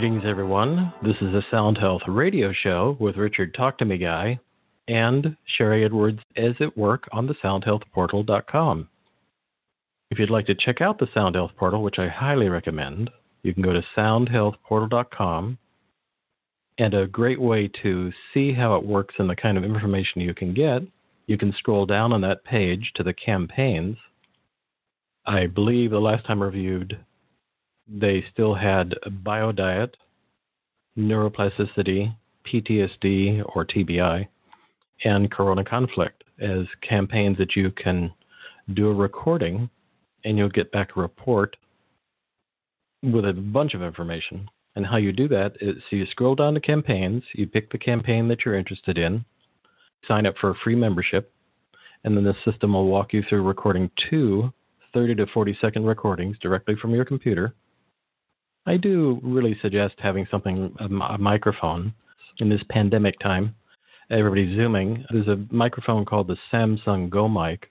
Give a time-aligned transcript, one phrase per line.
[0.00, 0.94] Greetings, everyone.
[1.02, 4.40] This is a Sound Health radio show with Richard Talk to Me Guy
[4.88, 8.88] and Sharry Edwards as at work on the soundhealthportal.com.
[10.10, 13.10] If you'd like to check out the Sound Health Portal, which I highly recommend,
[13.42, 15.58] you can go to soundhealthportal.com.
[16.78, 20.32] And a great way to see how it works and the kind of information you
[20.32, 20.80] can get,
[21.26, 23.98] you can scroll down on that page to the campaigns.
[25.26, 26.98] I believe the last time I reviewed,
[27.90, 28.94] they still had
[29.24, 29.94] biodiet,
[30.98, 32.14] neuroplasticity,
[32.46, 34.26] PTSD or TBI,
[35.04, 38.12] and corona conflict as campaigns that you can
[38.74, 39.68] do a recording
[40.24, 41.56] and you'll get back a report
[43.02, 44.48] with a bunch of information.
[44.76, 47.78] And how you do that is so you scroll down to campaigns, you pick the
[47.78, 49.24] campaign that you're interested in,
[50.06, 51.32] sign up for a free membership,
[52.04, 54.52] and then the system will walk you through recording two
[54.92, 57.54] 30 to 40 second recordings directly from your computer.
[58.66, 61.94] I do really suggest having something, a, microphone,
[62.38, 63.54] in this pandemic time.
[64.10, 65.04] Everybody's Zooming.
[65.10, 67.70] There's a microphone called the Samson Go Mic,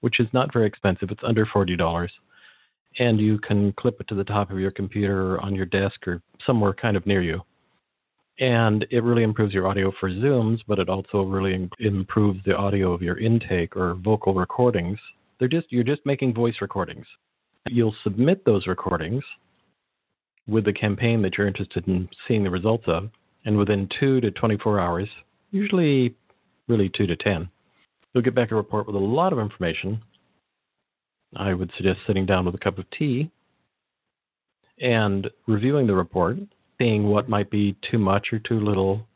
[0.00, 1.10] which is not very expensive.
[1.10, 2.08] It's under $40
[2.98, 6.06] and you can clip it to the top of your computer or on your desk
[6.06, 7.40] or somewhere kind of near you.
[8.38, 12.92] And it really improves your audio for Zooms, but it also really improves the audio
[12.92, 14.98] of your intake or vocal recordings.
[15.38, 17.06] They're just you're just making voice recordings.
[17.68, 19.22] You'll submit those recordings
[20.50, 23.10] with the campaign that you're interested in seeing the results of,
[23.44, 25.08] and within 2 to 24 hours,
[25.50, 26.14] usually
[26.68, 27.48] really 2 to 10,
[28.12, 30.02] you'll get back a report with a lot of information
[31.36, 33.30] I would suggest sitting down with a cup of tea
[34.80, 36.38] and reviewing the report,
[36.78, 39.06] seeing what might be too much or too little.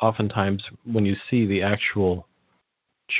[0.00, 2.28] Oftentimes, when you see the actual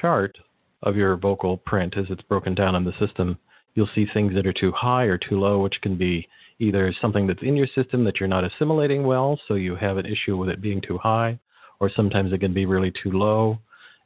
[0.01, 0.37] chart
[0.83, 3.39] of your vocal print as it's broken down in the system,
[3.75, 6.29] you'll see things that are too high or too low, which can be
[6.63, 10.07] either something that's in your system that you're not assimilating well, so you have an
[10.07, 11.39] issue with it being too high,
[11.81, 13.59] or sometimes it can be really too low.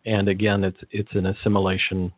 [0.07, 2.13] And again, it's it's an assimilation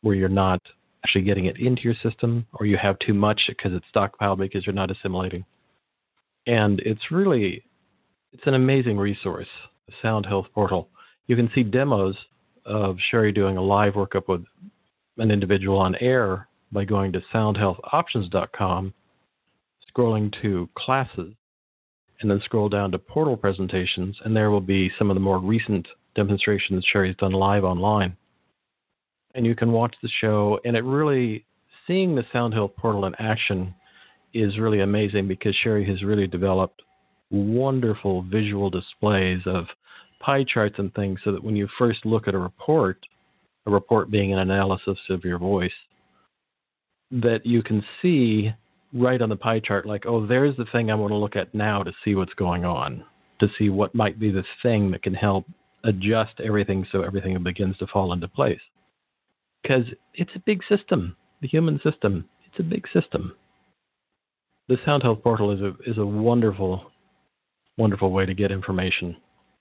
[0.00, 0.62] where you're not
[1.04, 4.64] actually getting it into your system, or you have too much because it's stockpiled because
[4.64, 5.44] you're not assimilating.
[6.46, 7.62] And it's really
[8.32, 9.48] it's an amazing resource,
[9.86, 10.88] the Sound Health Portal.
[11.26, 12.16] You can see demos
[12.64, 14.44] of Sharry doing a live workup with
[15.18, 18.94] an individual on air by going to soundhealthoptions.com,
[19.94, 21.32] scrolling to classes,
[22.20, 25.38] and then scroll down to portal presentations, and there will be some of the more
[25.38, 28.16] recent demonstrations Sharry's done live online
[29.34, 30.58] and you can watch the show.
[30.64, 31.44] And it really,
[31.86, 33.74] seeing the Sound Health Portal in action
[34.34, 36.82] is really amazing because Sharry has really developed
[37.30, 39.66] wonderful visual displays of
[40.20, 42.98] pie charts and things so that when you first look at a report,
[43.66, 45.72] a report being an analysis of your voice,
[47.10, 48.52] that you can see
[48.92, 51.54] right on the pie chart, like, oh, there's the thing I want to look at
[51.54, 53.04] now to see what's going on,
[53.40, 55.46] to see what might be the thing that can help
[55.84, 58.60] adjust everything so everything begins to fall into place
[59.62, 59.84] because
[60.14, 61.16] it's a big system.
[61.42, 63.34] The human system, it's a big system.
[64.68, 66.90] The Sound Health Portal is a is a wonderful,
[67.76, 69.16] wonderful way to get information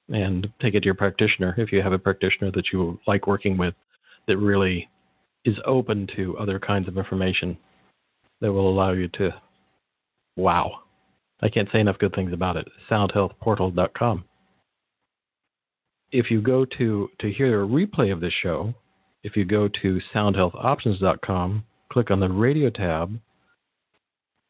[0.10, 3.58] and take it to your practitioner if you have a practitioner that you like working
[3.58, 3.74] with
[4.28, 4.90] that really
[5.46, 7.58] is open to other kinds of information
[8.42, 9.32] that will allow you to
[10.36, 10.80] wow.
[11.42, 12.68] I can't say enough good things about it.
[12.90, 14.26] soundhealthportal.com.
[16.12, 18.74] If you go to to hear a replay of this show,
[19.24, 23.20] if you go to soundhealthoptions.com, click on the radio tab,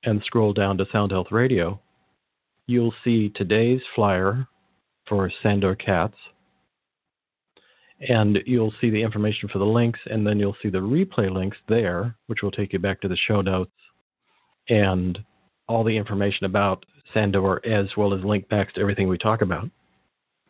[0.03, 1.79] and scroll down to Sound Health Radio,
[2.67, 4.47] you'll see today's flyer
[5.07, 6.15] for Sandor Katz.
[8.07, 11.57] And you'll see the information for the links, and then you'll see the replay links
[11.67, 13.71] there, which will take you back to the show notes
[14.69, 15.19] and
[15.67, 19.69] all the information about Sandor, as well as link backs to everything we talk about.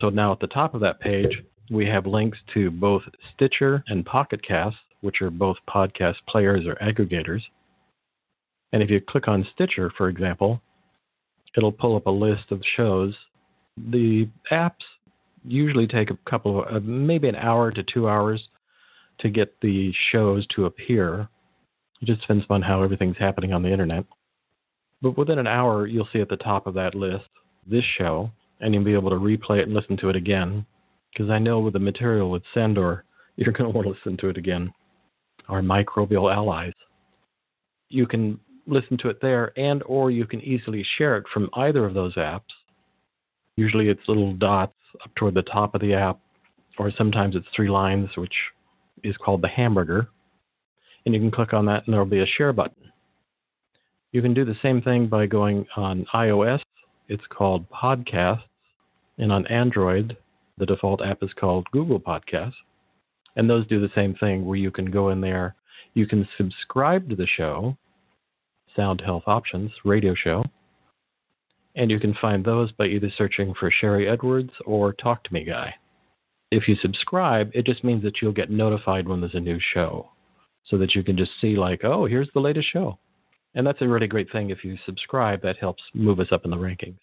[0.00, 3.02] So now at the top of that page, we have links to both
[3.34, 7.42] Stitcher and Pocket Cast, which are both podcast players or aggregators.
[8.72, 10.60] And if you click on Stitcher, for example,
[11.56, 13.14] it'll pull up a list of shows.
[13.76, 14.84] The apps
[15.44, 18.48] usually take a couple of, uh, maybe an hour to two hours
[19.20, 21.28] to get the shows to appear.
[22.00, 24.04] It just depends on how everything's happening on the internet.
[25.02, 27.28] But within an hour, you'll see at the top of that list
[27.66, 30.66] this show, and you'll be able to replay it and listen to it again
[31.12, 33.04] because I know with the material with Sandor,
[33.36, 34.72] you're going to want to listen to it again.
[35.48, 36.74] Our microbial allies.
[37.88, 41.84] You can listen to it there, and or you can easily share it from either
[41.84, 42.42] of those apps.
[43.56, 46.18] Usually, it's little dots up toward the top of the app,
[46.78, 48.34] or sometimes it's three lines, which
[49.04, 50.08] is called the hamburger.
[51.04, 52.90] And you can click on that, and there'll be a share button.
[54.12, 56.60] You can do the same thing by going on iOS
[57.10, 58.44] it's called Podcasts.
[59.18, 60.16] And on Android,
[60.56, 62.54] the default app is called Google Podcasts.
[63.36, 65.56] And those do the same thing where you can go in there,
[65.94, 67.76] you can subscribe to the show,
[68.76, 70.44] Sound Health Options radio show,
[71.76, 75.44] and you can find those by either searching for Sharry Edwards or Talk to Me
[75.44, 75.74] Guy.
[76.50, 80.10] If you subscribe, it just means that you'll get notified when there's a new show
[80.64, 82.98] so that you can just see, like, oh, here's the latest show.
[83.54, 84.50] And that's a really great thing.
[84.50, 86.98] If you subscribe, that helps move us up in the rankings.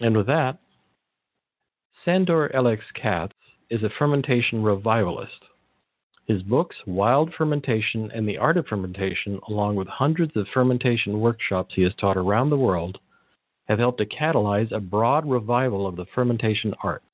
[0.00, 0.58] And with that,
[2.04, 3.34] Sandor Ellix Katz
[3.70, 5.44] is a fermentation revivalist.
[6.26, 11.74] His books, Wild Fermentation and the Art of Fermentation, along with hundreds of fermentation workshops
[11.74, 12.98] he has taught around the world,
[13.68, 17.04] have helped to catalyze a broad revival of the fermentation arts.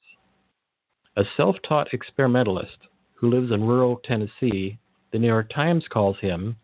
[1.17, 2.79] A self taught experimentalist
[3.15, 4.79] who lives in rural Tennessee,
[5.13, 6.57] the New York Times calls him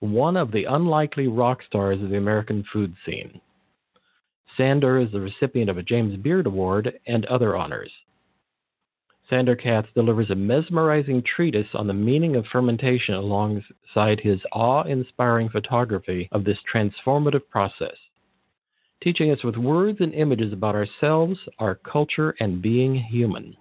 [0.00, 3.40] one of the unlikely rock stars of the American food scene.
[4.56, 7.90] Sandor is the recipient of a James Beard Award and other honors.
[9.28, 15.48] Sandor Katz delivers a mesmerizing treatise on the meaning of fermentation alongside his awe inspiring
[15.48, 17.96] photography of this transformative process,
[19.06, 23.56] teaching us with words and images about ourselves, our culture, and being human.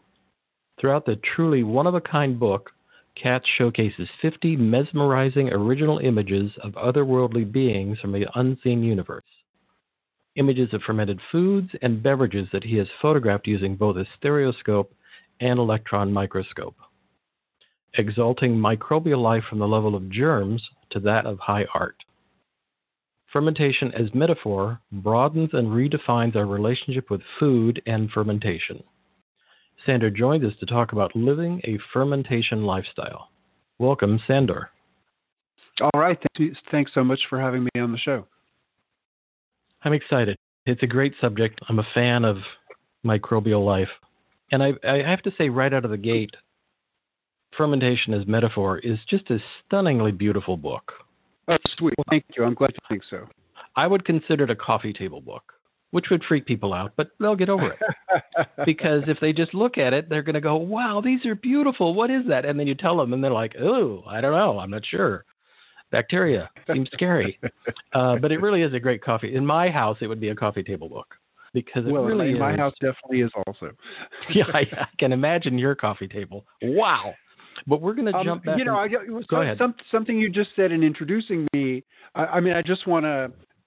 [0.81, 2.71] Throughout the truly one of a kind book,
[3.15, 9.21] Katz showcases 50 mesmerizing original images of otherworldly beings from the unseen universe.
[10.35, 14.91] Images of fermented foods and beverages that he has photographed using both a stereoscope
[15.41, 16.75] and electron microscope,
[17.99, 21.97] exalting microbial life from the level of germs to that of high art.
[23.35, 28.81] Fermentation as metaphor broadens and redefines our relationship with food and fermentation.
[29.85, 33.27] Sandor joins us to talk about living a fermentation lifestyle.
[33.77, 34.69] Welcome, Sandor.
[35.81, 36.17] All right.
[36.71, 38.25] Thanks so much for having me on the show.
[39.83, 40.37] I'm excited.
[40.65, 41.59] It's a great subject.
[41.67, 42.37] I'm a fan of
[43.05, 43.89] microbial life.
[44.53, 46.33] And I, I have to say, right out of the gate,
[47.57, 50.93] Fermentation as Metaphor is just a stunningly beautiful book.
[51.47, 51.93] Oh, sweet.
[51.97, 52.43] Well, thank you.
[52.43, 53.27] I'm glad you think so.
[53.75, 55.55] I would consider it a coffee table book
[55.95, 57.79] which would freak people out, but they'll get over it.
[58.65, 61.93] because if they just look at it, they're going to go, wow, these are beautiful.
[61.93, 62.43] What is that?
[62.43, 64.59] And then you tell them, and they're like, oh, I don't know.
[64.59, 65.23] I'm not sure.
[65.91, 67.39] Bacteria seems scary.
[67.93, 69.33] Uh, but it really is a great coffee.
[69.33, 71.15] In my house, it would be a coffee table book.
[71.53, 72.39] Because it well, really in is.
[72.41, 73.71] my house definitely is also.
[74.33, 76.45] yeah, I, I, can imagine your coffee table.
[76.61, 77.13] Wow.
[77.67, 78.43] But we're going to um, jump.
[78.57, 79.57] You know, and, I, go ahead.
[79.57, 81.83] Some, something you just said in introducing me.
[82.13, 83.05] I, I mean, I just want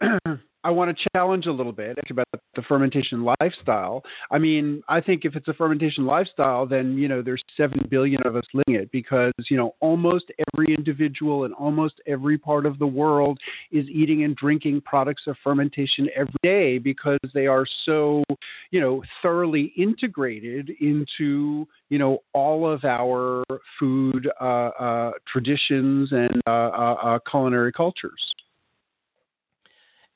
[0.03, 4.03] to I want to challenge a little bit about the fermentation lifestyle.
[4.31, 8.21] I mean, I think if it's a fermentation lifestyle, then you know there's seven billion
[8.27, 12.79] of us living it because you know almost every individual in almost every part of
[12.79, 13.39] the world
[13.73, 18.23] is eating and drinking products of fermentation every day because they are so
[18.71, 23.43] you know thoroughly integrated into you know all of our
[23.81, 24.45] food uh,
[24.79, 28.21] uh, traditions and uh, uh, uh culinary cultures.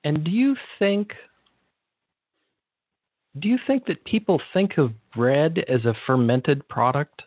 [0.04, 1.12] And do you think
[3.38, 7.22] do you think that people think of bread as a fermented product?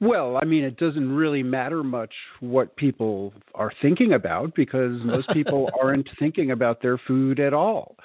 [0.00, 5.28] Well, I mean, it doesn't really matter much what people are thinking about because most
[5.30, 7.96] people aren't thinking about their food at all.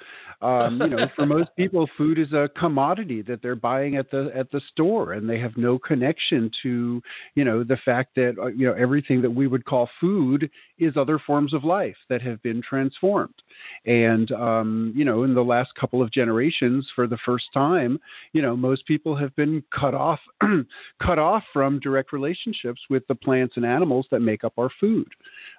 [0.42, 4.30] Um, you know, for most people, food is a commodity that they're buying at the
[4.34, 7.02] at the store, and they have no connection to
[7.34, 10.96] you know the fact that uh, you know everything that we would call food is
[10.96, 13.34] other forms of life that have been transformed.
[13.84, 18.00] And um, you know, in the last couple of generations, for the first time,
[18.32, 20.20] you know, most people have been cut off
[21.02, 25.08] cut off from direct relationships with the plants and animals that make up our food.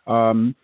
[0.08, 0.56] Um,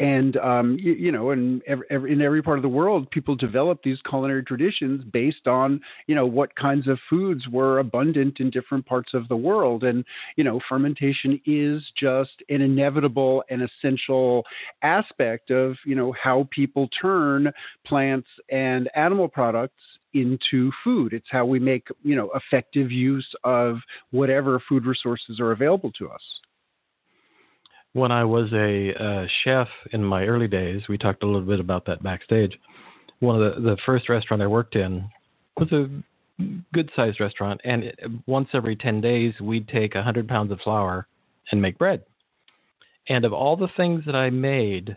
[0.00, 3.82] and um, you, you, know, in every, in every part of the world, people develop
[3.82, 8.84] these culinary traditions based on you know what kinds of foods were abundant in different
[8.86, 10.04] parts of the world, and
[10.36, 14.44] you know, fermentation is just an inevitable and essential
[14.82, 17.52] aspect of you know how people turn
[17.86, 19.82] plants and animal products
[20.14, 21.12] into food.
[21.12, 23.76] It's how we make you know effective use of
[24.10, 26.22] whatever food resources are available to us
[27.96, 31.60] when I was a uh, chef in my early days, we talked a little bit
[31.60, 32.52] about that backstage.
[33.20, 35.08] One of the, the first restaurant I worked in
[35.58, 35.88] was a
[36.74, 40.60] good sized restaurant, and it, once every 10 days, we'd take a 100 pounds of
[40.60, 41.06] flour
[41.50, 42.02] and make bread.
[43.08, 44.94] And of all the things that I made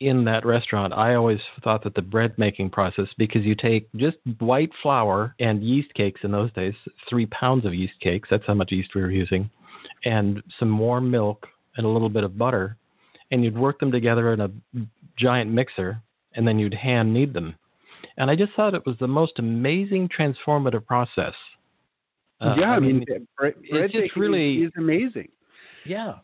[0.00, 4.16] in that restaurant, I always thought that the bread making process, because you take just
[4.38, 6.74] white flour and yeast cakes in those days,
[7.10, 9.50] three pounds of yeast cakes, that's how much yeast we were using
[10.04, 11.46] and some warm milk
[11.76, 12.76] and a little bit of butter,
[13.30, 14.50] and you'd work them together in a
[15.16, 16.00] giant mixer,
[16.34, 17.54] and then you'd hand knead them.
[18.16, 21.34] And I just thought it was the most amazing transformative process.
[22.40, 25.28] Uh, yeah, I mean, I mean bread, it's just really is amazing.
[25.86, 26.14] Yeah,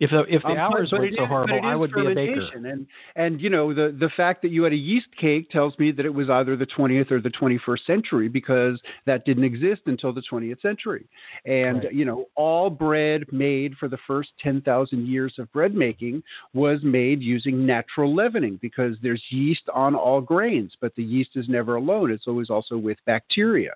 [0.00, 2.48] if the, if the um, hours weren't so horrible, I would be a baker.
[2.54, 5.92] And and you know the the fact that you had a yeast cake tells me
[5.92, 10.14] that it was either the 20th or the 21st century because that didn't exist until
[10.14, 11.06] the 20th century.
[11.44, 11.92] And right.
[11.92, 16.22] you know all bread made for the first 10,000 years of bread making
[16.54, 21.46] was made using natural leavening because there's yeast on all grains, but the yeast is
[21.46, 22.10] never alone.
[22.10, 23.72] It's always also with bacteria.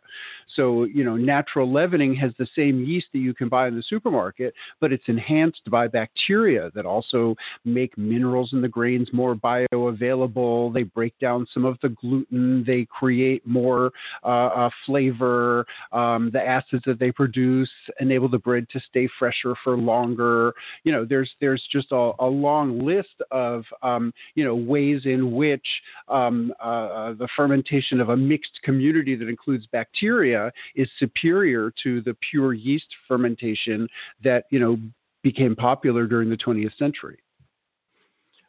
[0.57, 3.83] So you know natural leavening has the same yeast that you can buy in the
[3.83, 9.35] supermarket, but it's enhanced by bacteria bacteria that also make minerals in the grains more
[9.35, 10.73] bioavailable.
[10.73, 12.65] They break down some of the gluten.
[12.67, 13.93] They create more
[14.23, 15.67] uh, uh, flavor.
[15.93, 20.55] Um, the acids that they produce enable the bread to stay fresher for longer.
[20.85, 25.33] You know, there's there's just a, a long list of um, you know ways in
[25.33, 25.67] which
[26.09, 32.01] um, uh, uh the fermentation of a mixed community that includes bacteria is superior to
[32.03, 33.89] the pure yeast fermentation
[34.23, 34.79] that you know
[35.25, 37.19] became popular during the 20th century.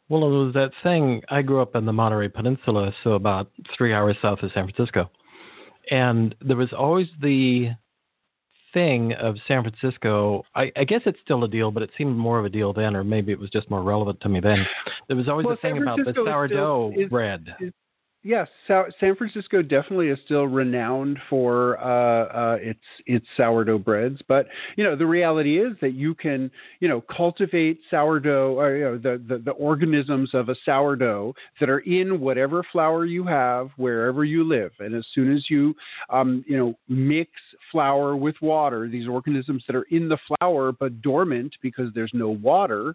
[0.08, 1.22] Well, it was that thing.
[1.28, 5.10] I grew up in the Monterey Peninsula, so about three hours south of San Francisco.
[5.90, 7.70] And there was always the
[8.72, 10.44] thing of San Francisco.
[10.54, 12.94] I, I, guess it's still a deal, but it seemed more of a deal then,
[12.94, 14.64] or maybe it was just more relevant to me then.
[15.08, 17.46] There was always well, the thing about the sourdough is, bread.
[17.60, 17.72] Is,
[18.26, 24.20] yes, San Francisco definitely is still renowned for uh, uh, its its sourdough breads.
[24.26, 28.84] But you know, the reality is that you can you know cultivate sourdough or you
[28.84, 33.70] know, the, the the organisms of a sourdough that are in whatever flour you have
[33.76, 34.72] wherever you live.
[34.80, 35.74] And as soon as you
[36.10, 37.30] um, you know mix
[37.70, 42.30] flour with water, these organisms that are in the flour but dormant because there's no
[42.30, 42.94] water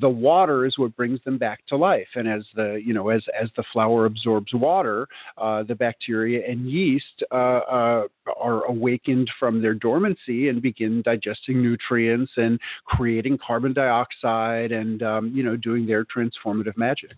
[0.00, 2.08] the water is what brings them back to life.
[2.14, 5.06] And as the you know as as the flour absorbs water,
[5.38, 8.02] uh, the bacteria and yeast uh, uh,
[8.38, 15.32] are awakened from their dormancy and begin digesting nutrients and creating carbon dioxide and um,
[15.34, 17.12] you know doing their transformative magic.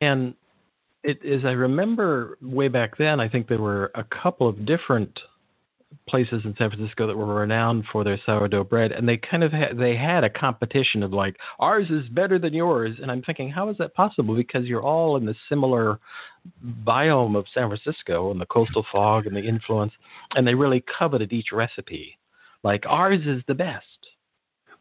[0.00, 0.34] And
[1.02, 5.18] it, as I remember way back then, I think there were a couple of different
[6.08, 9.52] places in San Francisco that were renowned for their sourdough bread, and they kind of
[9.52, 13.50] had, they had a competition of like ours is better than yours, and I'm thinking
[13.50, 14.34] how is that possible?
[14.34, 15.98] Because you're all in the similar
[16.84, 19.92] biome of San Francisco and the coastal fog and the influence,
[20.34, 22.18] and they really coveted each recipe.
[22.62, 23.84] Like ours is the best.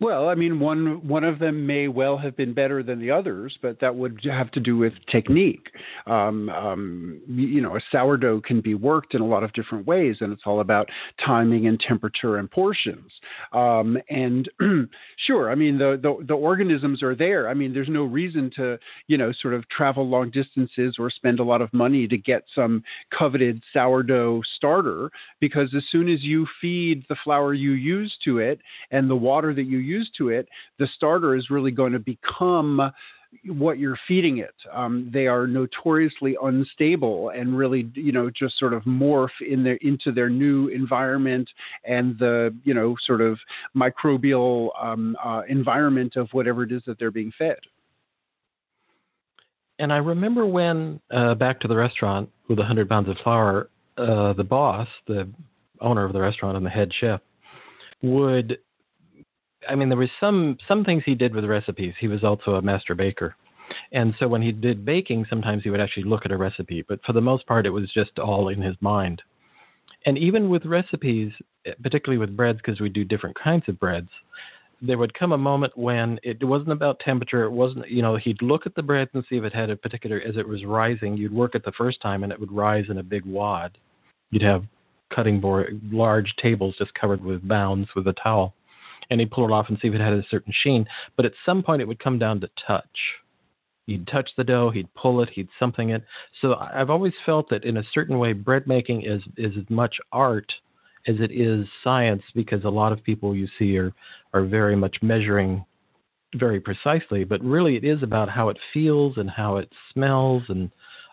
[0.01, 3.57] Well, I mean, one one of them may well have been better than the others,
[3.61, 5.67] but that would have to do with technique.
[6.07, 10.17] Um, um, you know, a sourdough can be worked in a lot of different ways,
[10.21, 10.87] and it's all about
[11.25, 13.11] timing and temperature and portions.
[13.51, 14.49] Um, and
[15.27, 17.49] sure, I mean, the, the the organisms are there.
[17.49, 21.41] I mean, there's no reason to you know sort of travel long distances or spend
[21.41, 22.83] a lot of money to get some
[23.17, 28.61] coveted sourdough starter because as soon as you feed the flour you use to it
[28.91, 32.91] and the water that you used to it, the starter is really going to become
[33.45, 34.55] what you're feeding it.
[34.73, 39.77] Um, they are notoriously unstable and really, you know, just sort of morph in their
[39.81, 41.47] into their new environment
[41.83, 43.37] and the, you know, sort of
[43.75, 47.59] microbial um, uh, environment of whatever it is that they're being fed.
[49.77, 53.69] And I remember when uh, back to the restaurant with a hundred pounds of flour,
[53.97, 55.29] uh, the boss, the
[55.81, 57.21] owner of the restaurant and the head chef,
[58.01, 58.57] would
[59.67, 61.93] I mean, there was some some things he did with recipes.
[61.99, 63.35] He was also a master baker,
[63.91, 66.83] and so when he did baking, sometimes he would actually look at a recipe.
[66.87, 69.21] But for the most part, it was just all in his mind.
[70.05, 71.31] And even with recipes,
[71.65, 74.09] eh, particularly with breads, because we do different kinds of breads,
[74.81, 77.43] there would come a moment when it wasn't about temperature.
[77.43, 79.75] It wasn't, you know, he'd look at the bread and see if it had a
[79.75, 82.85] particular, as it was rising, you'd work it the first time and it would rise
[82.89, 83.77] in a big wad.
[84.31, 84.63] You'd have
[85.13, 88.53] cutting board, large tables just covered with bounds with a towel
[89.09, 90.85] and he'd pull it off and see if it had a certain sheen.
[91.15, 92.83] But at some point, it would come down to touch.
[93.87, 96.03] He'd touch the dough, he'd pull it, he'd something it.
[96.41, 99.95] So I've always felt that in a certain way, bread making is is as much
[100.11, 100.51] art
[101.07, 103.91] as it is science because a lot of people you see are
[104.33, 105.65] are very much measuring
[106.35, 110.69] very precisely, but really it is about how it feels and how it smells and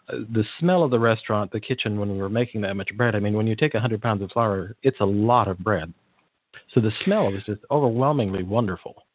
[0.08, 3.14] uh, the smell of the restaurant, the kitchen when we were making that much bread.
[3.14, 5.92] I mean, when you take 100 pounds of flour, it's a lot of bread.
[6.74, 9.06] So the smell was just overwhelmingly wonderful.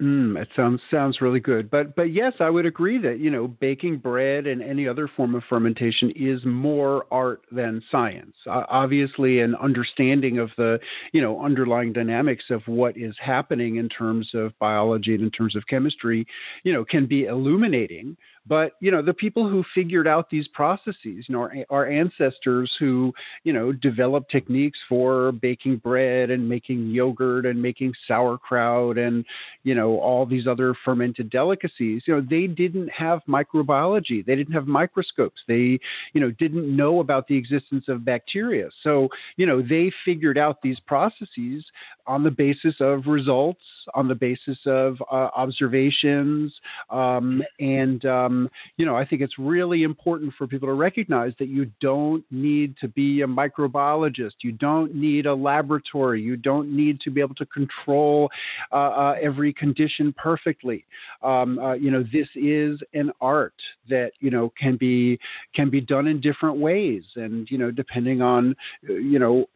[0.00, 3.48] Mm, it sounds sounds really good, but but yes, I would agree that you know
[3.48, 8.36] baking bread and any other form of fermentation is more art than science.
[8.46, 10.78] Uh, obviously, an understanding of the
[11.12, 15.56] you know underlying dynamics of what is happening in terms of biology and in terms
[15.56, 16.24] of chemistry,
[16.62, 18.16] you know, can be illuminating.
[18.48, 22.72] But you know, the people who figured out these processes, you know, our, our ancestors
[22.78, 23.12] who
[23.44, 29.24] you know developed techniques for baking bread and making yogurt and making sauerkraut and
[29.64, 32.02] you know all these other fermented delicacies.
[32.06, 34.24] You know, they didn't have microbiology.
[34.24, 35.40] They didn't have microscopes.
[35.46, 35.78] They
[36.12, 38.68] you know didn't know about the existence of bacteria.
[38.82, 41.64] So you know, they figured out these processes
[42.08, 43.60] on the basis of results,
[43.94, 46.52] on the basis of uh, observations,
[46.88, 51.48] um, and um, you know, I think it's really important for people to recognize that
[51.48, 54.32] you don't need to be a microbiologist.
[54.40, 56.22] You don't need a laboratory.
[56.22, 58.30] You don't need to be able to control
[58.72, 60.86] uh, uh, every condition perfectly.
[61.22, 63.54] Um, uh, you know, this is an art
[63.90, 65.18] that you know can be
[65.54, 69.46] can be done in different ways, and you know, depending on you know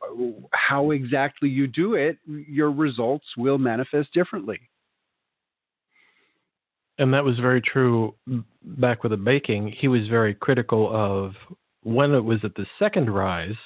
[0.53, 2.19] how exactly you do it,
[2.49, 4.61] your results will manifest differently
[6.99, 8.15] and that was very true
[8.63, 9.75] back with the baking.
[9.77, 11.33] He was very critical of
[11.83, 13.57] when it was at the second rise,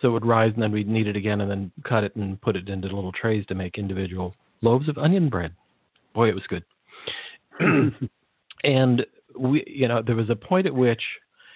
[0.00, 2.40] so it would rise and then we'd knead it again and then cut it and
[2.42, 5.52] put it into little trays to make individual loaves of onion bread.
[6.14, 6.64] Boy, it was good.
[8.64, 9.06] and
[9.38, 11.02] we, you know, there was a point at which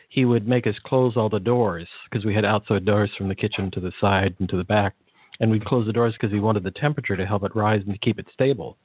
[0.09, 3.35] he would make us close all the doors because we had outside doors from the
[3.35, 4.95] kitchen to the side and to the back,
[5.41, 7.93] and we'd close the doors because he wanted the temperature to help it rise and
[7.93, 8.77] to keep it stable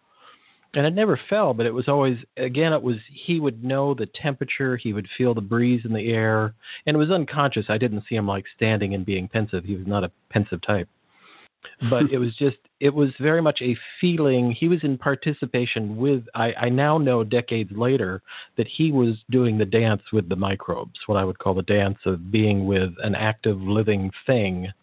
[0.76, 4.08] and it never fell, but it was always again it was he would know the
[4.22, 6.54] temperature, he would feel the breeze in the air,
[6.86, 7.66] and it was unconscious.
[7.70, 9.64] I didn't see him like standing and being pensive.
[9.64, 10.90] He was not a pensive type.
[11.90, 14.52] But it was just it was very much a feeling.
[14.52, 18.22] He was in participation with I, I now know decades later
[18.58, 22.00] that he was doing the dance with the microbes, what I would call the dance
[22.06, 24.74] of being with an active living thing.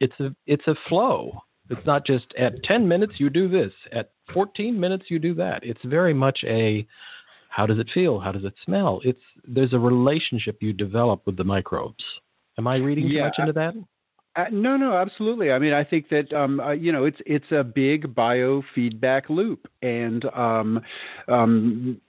[0.00, 4.10] It's a it's a flow it's not just at 10 minutes you do this, at
[4.32, 5.60] 14 minutes you do that.
[5.62, 6.86] It's very much a
[7.50, 8.20] how does it feel?
[8.20, 9.00] How does it smell?
[9.04, 12.04] It's there's a relationship you develop with the microbes.
[12.58, 13.74] Am I reading too yeah, much into that?
[14.36, 15.50] Uh, no, no, absolutely.
[15.50, 19.66] I mean, I think that um, uh, you know it's it's a big biofeedback loop,
[19.82, 20.80] and um,
[21.26, 22.00] um,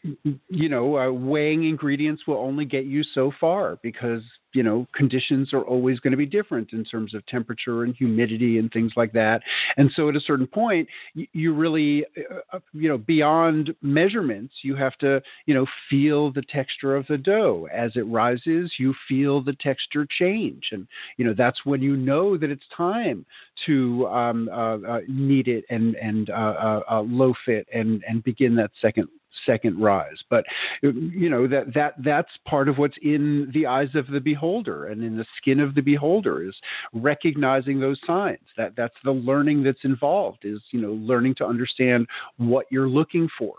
[0.50, 4.22] you know uh, weighing ingredients will only get you so far because
[4.54, 8.58] you know conditions are always going to be different in terms of temperature and humidity
[8.58, 9.42] and things like that.
[9.78, 14.76] And so at a certain point you, really uh, uh, you know beyond measurements you
[14.76, 17.68] have to you know feel the texture of the dough.
[17.74, 20.70] As it rises you feel the texture change.
[20.72, 23.26] And you know that's when you know that it's time
[23.66, 28.56] to um, uh, uh, knead it and and uh, uh, loaf it and and begin
[28.56, 29.08] that second
[29.46, 30.18] second rise.
[30.30, 30.46] But
[30.82, 35.04] you know that that that's part of what's in the eyes of the beholder and
[35.04, 36.56] in the skin of the beholder is
[36.94, 38.40] recognizing those signs.
[38.58, 43.28] That that's the learning that's involved is you know learning to understand what you're looking
[43.38, 43.56] for.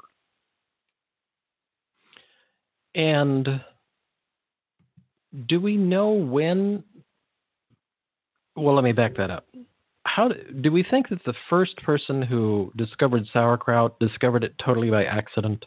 [2.95, 3.61] And
[5.47, 6.83] do we know when?
[8.57, 9.47] Well, let me back that up
[10.15, 15.05] how do we think that the first person who discovered sauerkraut discovered it totally by
[15.05, 15.65] accident?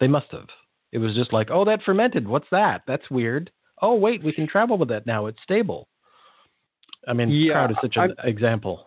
[0.00, 0.48] They must have.
[0.92, 2.26] It was just like, oh, that fermented.
[2.26, 2.82] What's that?
[2.86, 3.50] That's weird.
[3.80, 5.26] Oh, wait, we can travel with that now.
[5.26, 5.88] It's stable.
[7.08, 8.86] I mean, yeah, kraut is such an I'm, example.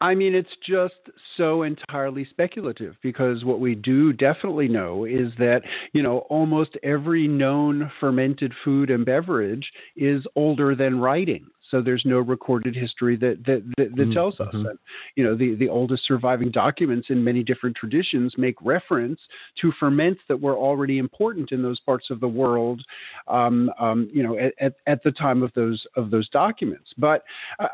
[0.00, 0.94] I mean, it's just
[1.36, 7.26] so entirely speculative because what we do definitely know is that, you know, almost every
[7.26, 13.44] known fermented food and beverage is older than writing so there's no recorded history that
[13.46, 14.12] that, that, that mm-hmm.
[14.12, 14.48] tells us.
[14.52, 14.78] And,
[15.16, 19.20] you know, the, the oldest surviving documents in many different traditions make reference
[19.60, 22.82] to ferments that were already important in those parts of the world,
[23.28, 26.90] um, um, you know, at, at, at, the time of those of those documents.
[26.98, 27.22] But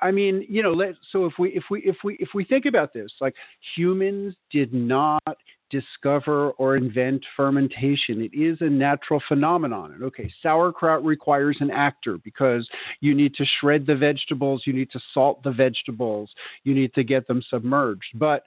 [0.02, 2.66] I mean, you know, let so if we if we if we if we think
[2.66, 3.34] about this, like
[3.76, 5.38] humans did not
[5.70, 8.20] discover or invent fermentation.
[8.20, 9.92] It is a natural phenomenon.
[9.92, 12.68] And okay, sauerkraut requires an actor because
[13.00, 16.30] you need to shred the vegetables, you need to salt the vegetables,
[16.64, 18.12] you need to get them submerged.
[18.14, 18.44] But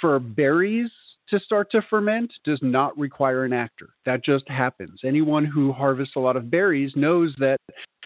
[0.00, 0.90] for berries,
[1.30, 3.90] to start to ferment does not require an actor.
[4.06, 5.00] That just happens.
[5.04, 7.58] Anyone who harvests a lot of berries knows that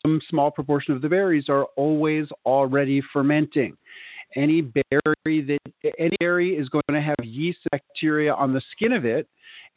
[0.05, 3.77] some small proportion of the berries are always already fermenting
[4.37, 9.05] any berry that any berry is going to have yeast bacteria on the skin of
[9.05, 9.29] it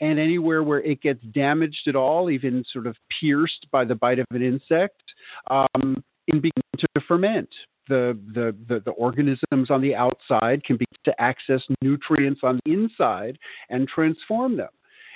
[0.02, 4.20] and anywhere where it gets damaged at all even sort of pierced by the bite
[4.20, 5.02] of an insect
[5.50, 7.50] um, can begin to ferment
[7.88, 12.74] the, the, the, the organisms on the outside can begin to access nutrients on the
[12.74, 13.38] inside
[13.70, 14.70] and transform them.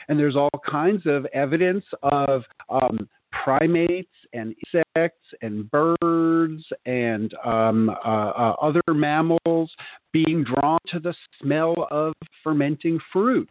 [0.08, 7.90] And there's all kinds of evidence of um, primates and insects and birds and um,
[7.90, 9.72] uh, uh, other mammals
[10.12, 12.14] being drawn to the smell of
[12.44, 13.50] fermenting fruit.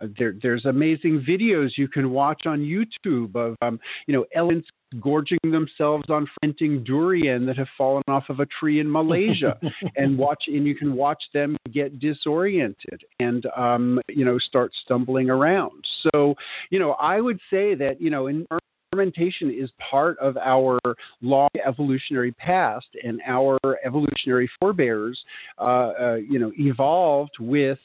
[0.00, 4.68] Uh, there, there's amazing videos you can watch on YouTube of um, you know elephants
[5.00, 9.58] gorging themselves on fermenting durian that have fallen off of a tree in Malaysia,
[9.96, 15.30] and watch and you can watch them get disoriented and um, you know start stumbling
[15.30, 15.84] around.
[16.02, 16.34] So
[16.70, 18.46] you know I would say that you know in
[18.92, 20.78] fermentation is part of our
[21.22, 25.18] long evolutionary past, and our evolutionary forebears,
[25.58, 27.78] uh, uh, you know, evolved with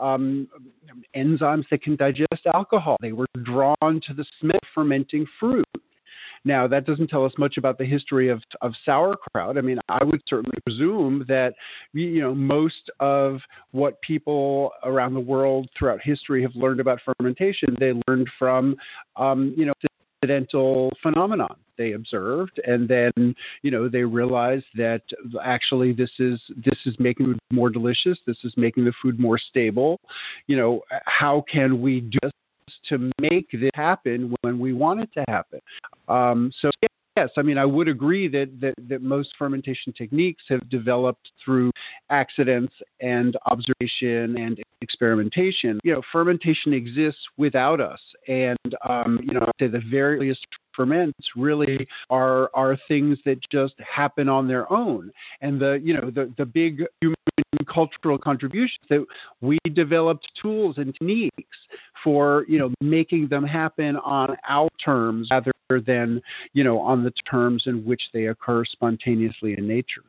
[0.00, 0.48] um,
[1.14, 2.96] enzymes that can digest alcohol.
[3.00, 5.66] They were drawn to the smell of fermenting fruit.
[6.44, 9.58] Now, that doesn't tell us much about the history of, of sauerkraut.
[9.58, 11.54] I mean, I would certainly presume that,
[11.92, 13.40] you know, most of
[13.72, 18.76] what people around the world throughout history have learned about fermentation, they learned from,
[19.16, 19.72] um, you know,
[20.26, 25.02] accidental phenomenon they observed and then you know they realized that
[25.44, 29.38] actually this is this is making food more delicious this is making the food more
[29.38, 30.00] stable.
[30.46, 35.10] You know how can we do this to make this happen when we want it
[35.14, 35.60] to happen?
[36.08, 36.70] Um, so
[37.16, 41.70] Yes, I mean I would agree that, that that most fermentation techniques have developed through
[42.10, 45.80] accidents and observation and experimentation.
[45.82, 50.38] You know, fermentation exists without us, and um, you know, the various
[50.76, 55.10] ferments really are are things that just happen on their own.
[55.40, 57.16] And the you know the the big human
[57.76, 59.04] cultural contributions that
[59.42, 61.58] we developed tools and techniques
[62.02, 65.52] for you know making them happen on our terms rather
[65.86, 66.20] than
[66.54, 70.04] you know on the terms in which they occur spontaneously in nature.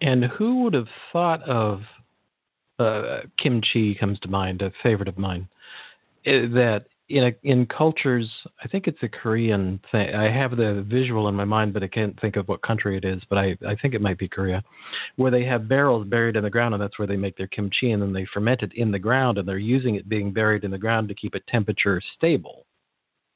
[0.00, 1.82] And who would have thought of
[2.78, 5.48] uh, kimchi comes to mind, a favorite of mine,
[6.26, 8.28] eh, that in a, in cultures,
[8.62, 10.14] I think it's a Korean thing.
[10.14, 13.04] I have the visual in my mind, but I can't think of what country it
[13.04, 13.22] is.
[13.28, 14.62] But I, I think it might be Korea,
[15.16, 17.92] where they have barrels buried in the ground, and that's where they make their kimchi,
[17.92, 20.70] and then they ferment it in the ground, and they're using it being buried in
[20.70, 22.66] the ground to keep it temperature stable.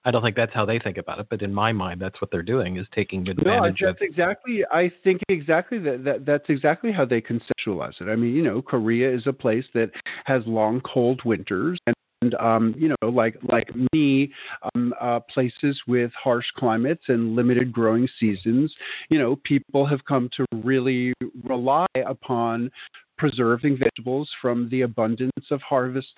[0.04, 2.30] I don't think that's how they think about it, but in my mind, that's what
[2.30, 4.09] they're doing is taking advantage no, that's of.
[4.09, 4.64] exactly.
[4.72, 6.24] I think exactly that, that.
[6.24, 8.09] That's exactly how they conceptualize it.
[8.09, 9.90] I mean, you know, Korea is a place that
[10.24, 14.33] has long, cold winters, and and um, you know, like like many
[14.74, 18.72] um, uh, places with harsh climates and limited growing seasons,
[19.09, 21.12] you know, people have come to really
[21.44, 22.70] rely upon
[23.16, 26.09] preserving vegetables from the abundance of harvest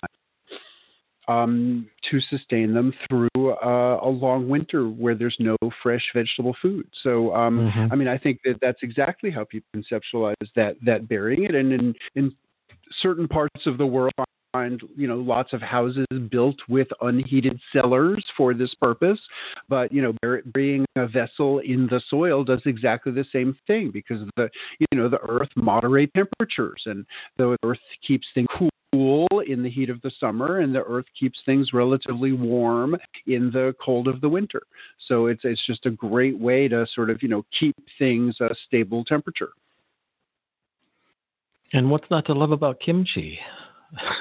[1.27, 6.87] um, to sustain them through uh, a long winter where there's no fresh vegetable food.
[7.01, 7.91] So, um, mm-hmm.
[7.91, 11.71] I mean, I think that that's exactly how people conceptualize that that burying it, and
[11.71, 12.35] in in
[13.01, 14.13] certain parts of the world.
[14.53, 19.19] Find you know lots of houses built with unheated cellars for this purpose,
[19.67, 24.21] but you know burying a vessel in the soil does exactly the same thing because
[24.37, 27.05] the you know the earth moderate temperatures and
[27.37, 31.05] the earth keeps things cool cool in the heat of the summer, and the earth
[31.19, 34.61] keeps things relatively warm in the cold of the winter.
[35.07, 38.49] So it's it's just a great way to sort of you know keep things a
[38.67, 39.49] stable temperature.
[41.73, 43.39] And what's not to love about kimchi?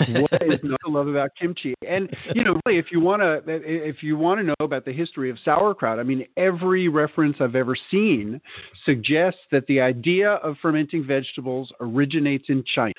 [0.08, 1.74] What is not to love about kimchi?
[1.86, 4.92] And you know, really, if you want to, if you want to know about the
[4.92, 8.40] history of sauerkraut, I mean, every reference I've ever seen
[8.84, 12.92] suggests that the idea of fermenting vegetables originates in China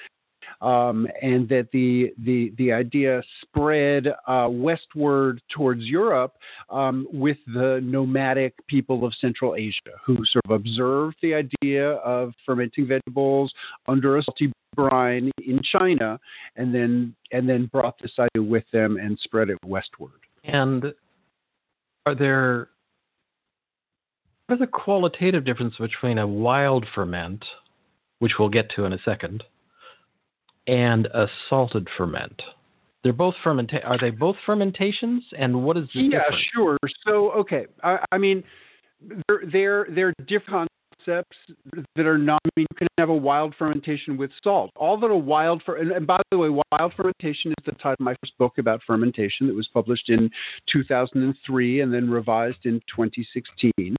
[0.63, 6.35] um, and that the the the idea spread uh, westward towards Europe
[6.69, 12.31] um, with the nomadic people of Central Asia, who sort of observed the idea of
[12.45, 13.53] fermenting vegetables
[13.87, 16.17] under a salty brine in China,
[16.55, 20.11] and then and then brought this idea with them and spread it westward.
[20.45, 20.93] And
[22.05, 22.69] are there
[24.47, 27.43] are the qualitative difference between a wild ferment,
[28.19, 29.43] which we'll get to in a second,
[30.67, 32.41] and a salted ferment.
[33.03, 35.23] They're both fermenta- Are they both fermentations?
[35.37, 36.45] And what is the yeah, difference?
[36.53, 36.77] sure.
[37.05, 38.43] So okay, I, I mean,
[39.27, 40.69] they're they're they're different
[41.03, 41.37] concepts
[41.95, 42.41] that are not.
[42.45, 44.71] I mean, you can have a wild fermentation with salt.
[44.75, 47.93] All that a wild fer- and, and by the way, wild fermentation is the title
[47.93, 50.29] of my first book about fermentation that was published in
[50.71, 53.95] 2003 and then revised in 2016.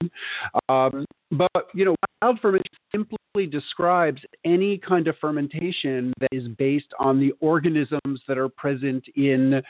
[0.69, 6.93] Um, but you know, wild fermentation simply describes any kind of fermentation that is based
[6.99, 9.61] on the organisms that are present in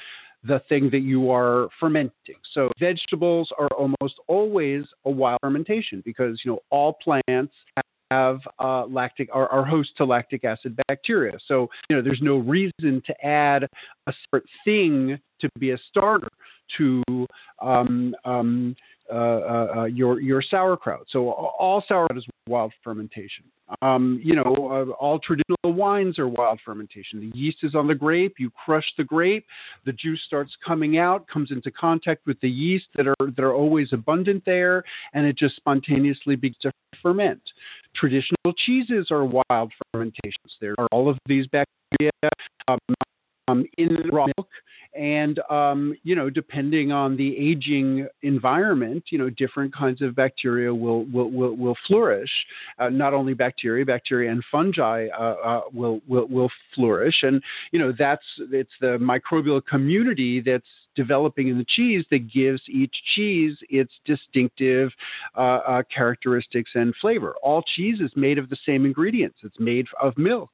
[0.47, 2.35] the thing that you are fermenting.
[2.53, 7.53] So vegetables are almost always a wild fermentation because you know all plants
[8.11, 11.37] have uh, lactic are, are host to lactic acid bacteria.
[11.47, 13.67] So you know there's no reason to add
[14.07, 16.29] a separate thing to be a starter
[16.77, 17.03] to
[17.61, 18.75] um, um,
[19.11, 21.05] uh, uh, uh, your your sauerkraut.
[21.09, 23.45] So all sauerkraut is wild fermentation.
[23.81, 27.19] Um, you know, uh, all traditional wines are wild fermentation.
[27.19, 28.35] The yeast is on the grape.
[28.37, 29.45] You crush the grape,
[29.85, 33.53] the juice starts coming out, comes into contact with the yeast that are that are
[33.53, 37.41] always abundant there, and it just spontaneously begins to ferment.
[37.95, 40.57] Traditional cheeses are wild fermentations.
[40.59, 42.11] There are all of these bacteria
[42.67, 42.79] um,
[43.55, 44.49] um, in raw milk.
[44.97, 50.73] And um, you know depending on the aging environment you know different kinds of bacteria
[50.73, 52.29] will will will, will flourish.
[52.79, 57.23] Uh, not only bacteria bacteria and fungi uh, uh, will, will will flourish.
[57.23, 57.41] And
[57.71, 60.63] you know that's it's the microbial community that's
[60.95, 64.91] developing in the cheese that gives each cheese its distinctive
[65.35, 67.35] uh, uh, characteristics and flavor.
[67.43, 69.39] All cheese is made of the same ingredients.
[69.43, 70.51] It's made of milk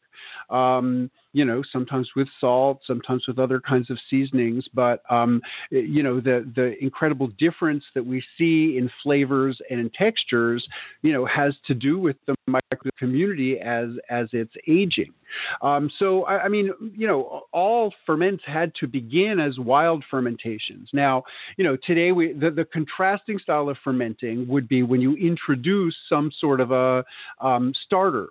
[0.49, 4.67] um, you know, sometimes with salt, sometimes with other kinds of seasonings.
[4.73, 9.89] But um, you know, the the incredible difference that we see in flavors and in
[9.91, 10.67] textures,
[11.01, 15.13] you know, has to do with the micro community as as it's aging.
[15.61, 20.89] Um, so I, I, mean, you know, all ferments had to begin as wild fermentations.
[20.91, 21.23] Now,
[21.55, 25.95] you know, today we the, the contrasting style of fermenting would be when you introduce
[26.09, 27.05] some sort of a
[27.39, 28.29] um, starter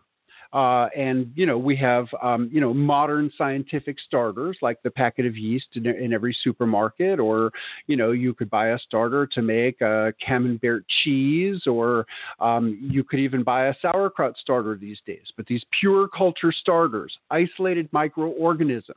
[0.53, 5.27] uh, and you know we have um, you know modern scientific starters like the packet
[5.27, 7.51] of yeast in, in, every supermarket, or
[7.87, 12.07] you know you could buy a starter to make a camembert cheese, or
[12.41, 15.27] um, you could even buy a sauerkraut starter these days.
[15.37, 18.97] But these pure culture starters, isolated microorganisms,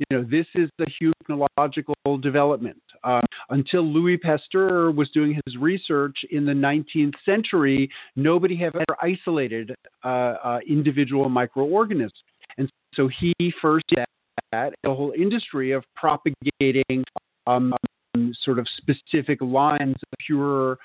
[0.00, 2.80] you know, this is the huge technological development.
[3.04, 8.96] Uh, until Louis Pasteur was doing his research in the 19th century, nobody had ever
[9.02, 12.12] isolated uh, uh, individual microorganisms.
[12.58, 14.04] And so he first did
[14.52, 17.04] that, the whole industry of propagating
[17.46, 17.74] um,
[18.42, 20.78] sort of specific lines of pure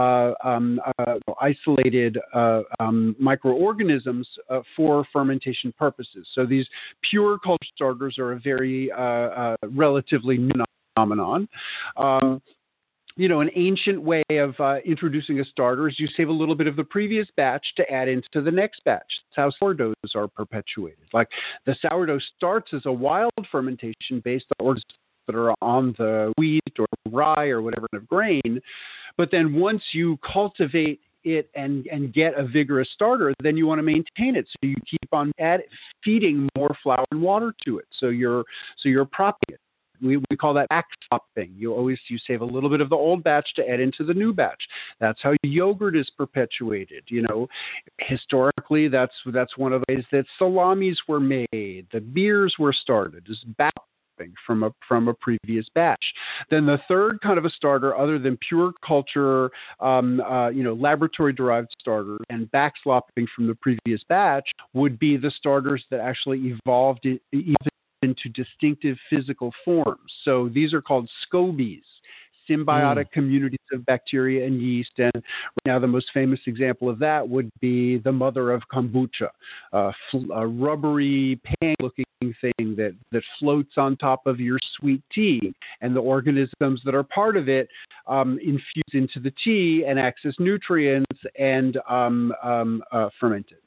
[0.00, 6.26] uh, um, uh, isolated uh, um, microorganisms uh, for fermentation purposes.
[6.34, 6.66] So these
[7.08, 11.48] pure culture starters are a very uh, uh, relatively new phenomenon.
[11.96, 12.40] Um,
[13.18, 16.54] you know, an ancient way of uh, introducing a starter is you save a little
[16.54, 19.10] bit of the previous batch to add into the next batch.
[19.34, 21.06] That's how sourdoughs are perpetuated.
[21.14, 21.28] Like
[21.64, 24.76] the sourdough starts as a wild fermentation based on
[25.26, 28.60] that are on the wheat or rye or whatever kind of grain.
[29.16, 33.78] But then once you cultivate it and and get a vigorous starter, then you want
[33.80, 34.46] to maintain it.
[34.48, 35.62] So you keep on add,
[36.04, 37.86] feeding more flour and water to it.
[37.98, 38.44] So you're
[38.78, 39.60] so you're propping it.
[40.02, 41.54] We, we call that back swapping.
[41.56, 44.14] You always you save a little bit of the old batch to add into the
[44.14, 44.62] new batch.
[45.00, 47.04] That's how yogurt is perpetuated.
[47.08, 47.48] You know,
[48.00, 51.86] historically, that's that's one of the ways that salamis were made.
[51.92, 53.26] The beers were started.
[53.28, 53.72] Is back
[54.46, 56.04] from a from a previous batch.
[56.50, 59.50] Then the third kind of a starter, other than pure culture,
[59.80, 65.16] um, uh, you know, laboratory derived starter and backslopping from the previous batch, would be
[65.16, 70.12] the starters that actually evolved into distinctive physical forms.
[70.24, 71.82] So these are called SCOBYs
[72.48, 73.12] symbiotic mm.
[73.12, 74.92] communities of bacteria and yeast.
[74.98, 79.28] And right now, the most famous example of that would be the mother of kombucha,
[79.72, 79.92] a,
[80.34, 85.52] a rubbery, pan-looking thing that, that floats on top of your sweet tea.
[85.80, 87.68] And the organisms that are part of it
[88.06, 93.62] um, infuse into the tea and access nutrients and um, um, uh, ferment it.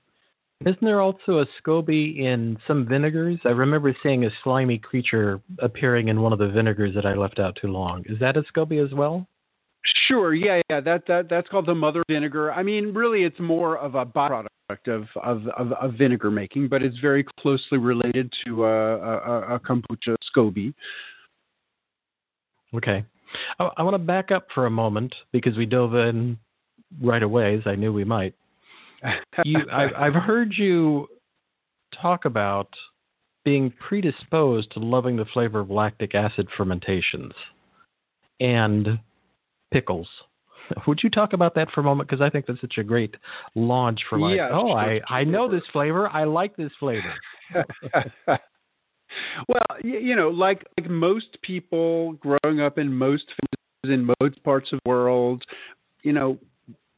[0.62, 3.40] Isn't there also a SCOBY in some vinegars?
[3.46, 7.40] I remember seeing a slimy creature appearing in one of the vinegars that I left
[7.40, 8.04] out too long.
[8.08, 9.26] Is that a SCOBY as well?
[10.10, 10.34] Sure.
[10.34, 10.82] Yeah, yeah.
[10.82, 12.52] That that that's called the mother vinegar.
[12.52, 16.82] I mean, really, it's more of a byproduct of of, of, of vinegar making, but
[16.82, 20.74] it's very closely related to a, a, a kombucha SCOBY.
[22.76, 23.04] Okay.
[23.60, 26.38] I, I want to back up for a moment because we dove in
[27.02, 28.34] right away, as I knew we might
[29.46, 31.08] you, I, I've heard you
[32.02, 32.70] talk about
[33.46, 37.34] being predisposed to loving the flavor of lactic acid fermentations
[38.40, 39.00] and
[39.72, 40.08] pickles.
[40.88, 42.10] Would you talk about that for a moment?
[42.10, 43.16] Because I think that's such a great
[43.56, 46.10] launch for like, yeah, oh, sure, I, I know this flavor.
[46.10, 47.14] I like this flavor.
[49.48, 53.26] well, you know, like like most people growing up in most
[53.84, 55.44] in most parts of the world,
[56.04, 56.38] you know,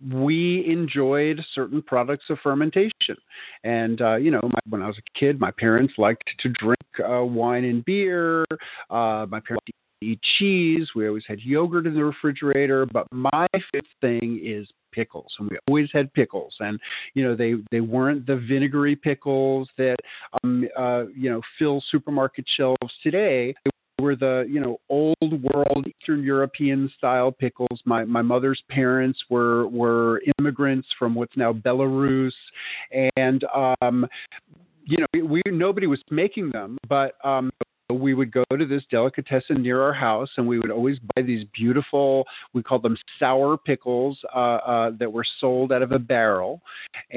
[0.09, 3.15] we enjoyed certain products of fermentation.
[3.63, 6.79] And, uh, you know, my, when I was a kid, my parents liked to drink
[7.07, 8.45] uh, wine and beer.
[8.89, 9.67] Uh, my parents
[10.01, 10.89] eat cheese.
[10.95, 12.85] We always had yogurt in the refrigerator.
[12.85, 16.77] But my fifth thing is pickles and we always had pickles and
[17.13, 19.95] you know they they weren't the vinegary pickles that
[20.43, 23.71] um uh you know fill supermarket shelves today They
[24.03, 27.81] were the you know old world Eastern European style pickles.
[27.85, 32.31] My my mother's parents were were immigrants from what's now Belarus,
[33.15, 34.07] and um,
[34.85, 37.51] you know we nobody was making them, but um,
[37.93, 41.45] we would go to this delicatessen near our house and we would always buy these
[41.53, 46.61] beautiful we called them sour pickles uh, uh, that were sold out of a barrel.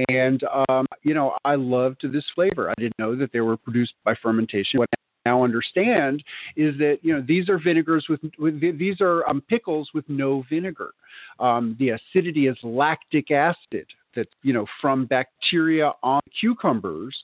[0.08, 2.70] And um, you know i loved this flavor.
[2.70, 4.78] I didn't know that they were produced by fermentation.
[4.78, 6.22] What I now understand
[6.56, 10.44] is that you know these are vinegars with, with these are um, pickles with no
[10.48, 10.92] vinegar.
[11.38, 17.16] Um, the acidity is lactic acid that you know from bacteria on cucumbers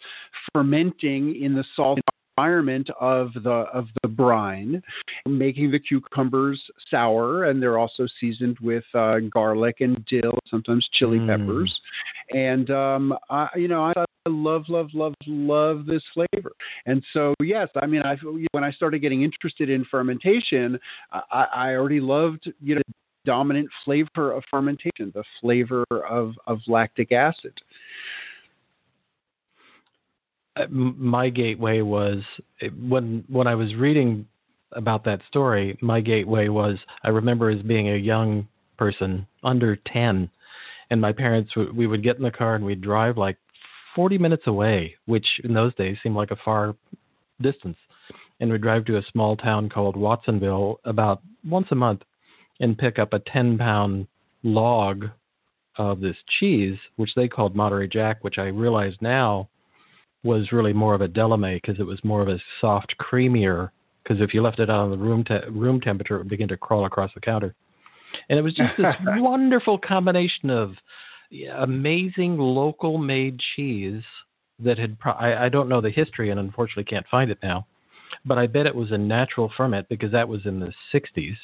[0.53, 1.99] fermenting in the salt
[2.37, 4.83] environment of the of the brine,
[5.27, 11.19] making the cucumbers sour, and they're also seasoned with uh, garlic and dill, sometimes chili
[11.19, 11.27] mm.
[11.27, 11.81] peppers.
[12.31, 16.53] And um, I, you know, I love, love, love, love this flavor.
[16.87, 18.17] And so, yes, I mean, I
[18.53, 20.79] when I started getting interested in fermentation,
[21.13, 22.83] I, I already loved you know
[23.25, 27.55] dominant flavor of fermentation, the flavor of of lactic acid.
[30.57, 32.23] Uh, my gateway was
[32.89, 34.27] when when I was reading
[34.73, 35.79] about that story.
[35.81, 40.29] My gateway was I remember as being a young person under ten,
[40.91, 43.37] and my parents we would get in the car and we'd drive like
[43.95, 46.77] 40 minutes away, which in those days seemed like a far
[47.41, 47.77] distance,
[48.39, 52.03] and we'd drive to a small town called Watsonville about once a month
[52.61, 54.07] and pick up a 10 pound
[54.43, 55.07] log
[55.77, 59.49] of this cheese, which they called Monterey Jack, which I realize now
[60.23, 63.71] was really more of a Teleme because it was more of a soft, creamier.
[64.03, 66.49] Because if you left it out on the room te- room temperature, it would begin
[66.49, 67.55] to crawl across the counter.
[68.29, 70.75] And it was just this wonderful combination of
[71.57, 74.03] amazing local made cheese
[74.59, 74.99] that had.
[74.99, 77.67] Pro- I, I don't know the history and unfortunately can't find it now,
[78.25, 81.37] but I bet it was a natural ferment because that was in the 60s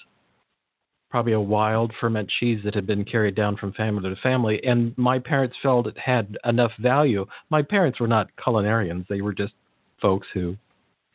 [1.10, 4.60] probably a wild ferment cheese that had been carried down from family to family.
[4.64, 7.26] And my parents felt it had enough value.
[7.50, 9.54] My parents were not culinarians; they were just
[10.00, 10.56] folks who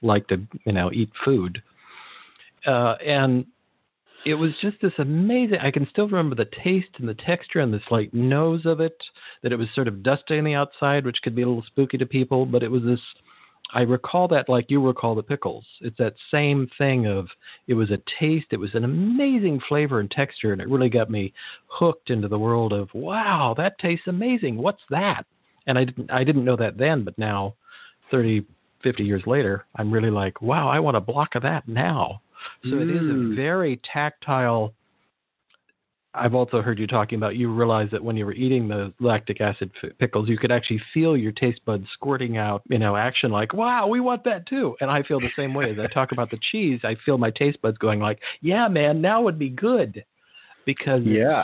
[0.02, 1.62] liked to, you know, eat food.
[2.66, 3.46] Uh, and
[4.26, 5.58] it was just this amazing.
[5.62, 8.98] I can still remember the taste and the texture and the slight nose of it.
[9.44, 11.98] That it was sort of dusty on the outside, which could be a little spooky
[11.98, 13.00] to people, but it was this
[13.74, 15.66] I recall that like you recall the pickles.
[15.80, 17.28] It's that same thing of
[17.68, 21.10] it was a taste, it was an amazing flavor and texture, and it really got
[21.10, 21.34] me
[21.68, 24.58] hooked into the world of wow, that tastes amazing.
[24.58, 25.24] What's that?
[25.68, 27.56] And I didn't I didn't know that then, but now,
[28.10, 28.46] 30,
[28.84, 32.22] 50 years later, I'm really like, wow, I want a block of that now.
[32.64, 32.82] So mm.
[32.82, 33.36] it is a mm.
[33.36, 34.74] very tactile
[36.14, 39.40] I've also heard you talking about you realized that when you were eating the lactic
[39.40, 43.32] acid f- pickles, you could actually feel your taste buds squirting out, you know, action
[43.32, 44.76] like, wow, we want that too.
[44.82, 45.72] And I feel the same way.
[45.72, 49.02] As I talk about the cheese, I feel my taste buds going like, yeah, man,
[49.02, 50.04] now would be good.
[50.66, 51.02] Because.
[51.04, 51.44] Yeah.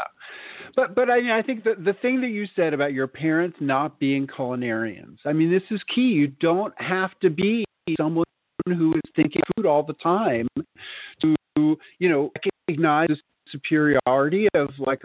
[0.75, 3.57] But but I mean I think the the thing that you said about your parents
[3.59, 6.01] not being culinarians, I mean this is key.
[6.01, 7.65] You don't have to be
[7.97, 8.25] someone
[8.67, 10.47] who is thinking food all the time
[11.21, 12.31] to you know
[12.67, 13.17] recognize
[13.51, 15.01] superiority of like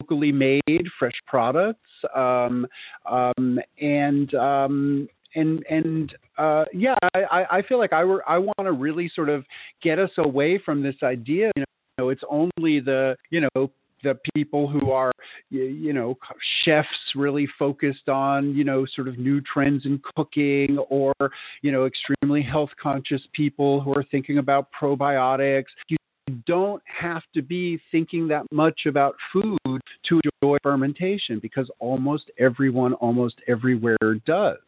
[0.00, 2.66] locally made fresh products um,
[3.10, 8.64] um, and um, and and uh, yeah, I, I feel like I were I want
[8.64, 9.44] to really sort of
[9.82, 11.50] get us away from this idea.
[11.56, 11.64] You
[11.98, 13.70] know, it's only the you know
[14.02, 15.12] the people who are
[15.50, 16.16] you know
[16.64, 21.12] chefs really focused on you know sort of new trends in cooking or
[21.62, 25.96] you know extremely health conscious people who are thinking about probiotics you
[26.46, 29.58] don't have to be thinking that much about food
[30.08, 34.58] to enjoy fermentation because almost everyone, almost everywhere does.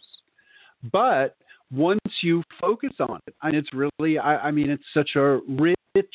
[0.93, 1.37] But
[1.73, 6.07] once you focus on it, and it's really, I, I mean, it's such a rich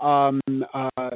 [0.00, 0.40] um,
[0.74, 1.10] uh,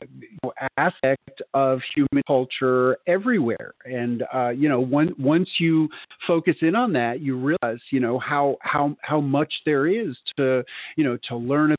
[0.77, 3.75] aspect of human culture everywhere.
[3.85, 5.89] And uh, you know, once you
[6.27, 10.63] focus in on that, you realize, you know, how how how much there is to
[10.97, 11.75] you know to learn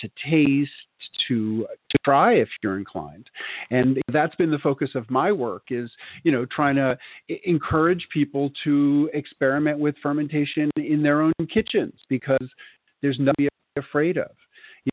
[0.00, 0.70] to taste,
[1.28, 3.28] to to try if you're inclined.
[3.70, 5.90] And that's been the focus of my work is,
[6.24, 6.98] you know, trying to
[7.44, 12.48] encourage people to experiment with fermentation in their own kitchens because
[13.02, 14.30] there's nothing to be afraid of.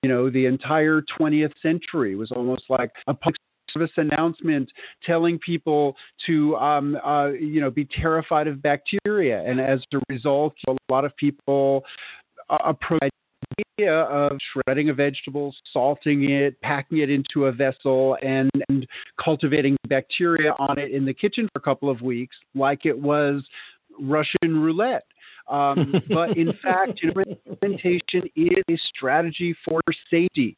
[0.03, 3.37] You know, the entire 20th century was almost like a public
[3.71, 4.69] service announcement
[5.05, 5.95] telling people
[6.25, 11.05] to, um, uh, you know, be terrified of bacteria, and as a result, a lot
[11.05, 11.83] of people
[12.49, 13.09] uh, approach
[13.77, 18.87] idea of shredding a vegetable, salting it, packing it into a vessel, and, and
[19.23, 23.43] cultivating bacteria on it in the kitchen for a couple of weeks, like it was
[23.99, 25.05] Russian roulette.
[25.47, 26.99] Um, but in fact,
[27.61, 30.57] fermentation is a strategy for safety.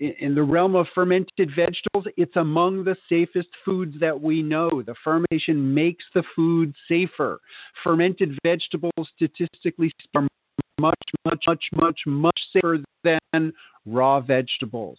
[0.00, 4.82] In, in the realm of fermented vegetables, it's among the safest foods that we know.
[4.84, 7.38] The fermentation makes the food safer.
[7.82, 10.26] Fermented vegetables, statistically, are
[10.80, 13.52] much, much, much, much, much safer than
[13.86, 14.98] raw vegetables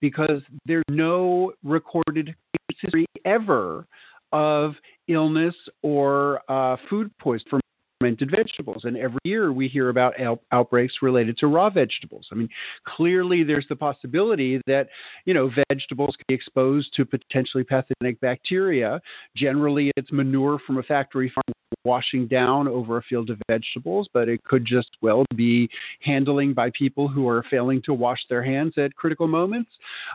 [0.00, 2.34] because there's no recorded
[2.68, 3.86] history ever
[4.32, 4.74] of
[5.08, 7.60] illness or uh, food poisoning
[7.98, 8.82] fermented vegetables.
[8.84, 12.28] And every year we hear about out- outbreaks related to raw vegetables.
[12.32, 12.48] I mean,
[12.84, 14.88] clearly there's the possibility that,
[15.24, 19.00] you know, vegetables can be exposed to potentially pathogenic bacteria.
[19.36, 21.44] Generally, it's manure from a factory farm
[21.84, 25.68] washing down over a field of vegetables, but it could just well be
[26.00, 29.70] handling by people who are failing to wash their hands at critical moments.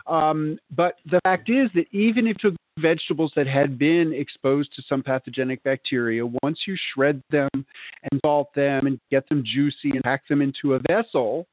[0.06, 4.82] Um, but the fact is that even if you vegetables that had been exposed to
[4.88, 10.02] some pathogenic bacteria, once you shred them and salt them and get them juicy and
[10.02, 11.46] pack them into a vessel,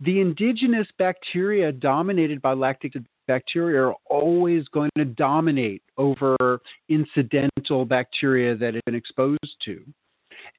[0.00, 2.94] the indigenous bacteria dominated by lactic
[3.26, 9.82] bacteria are always going to dominate over incidental bacteria that have been exposed to.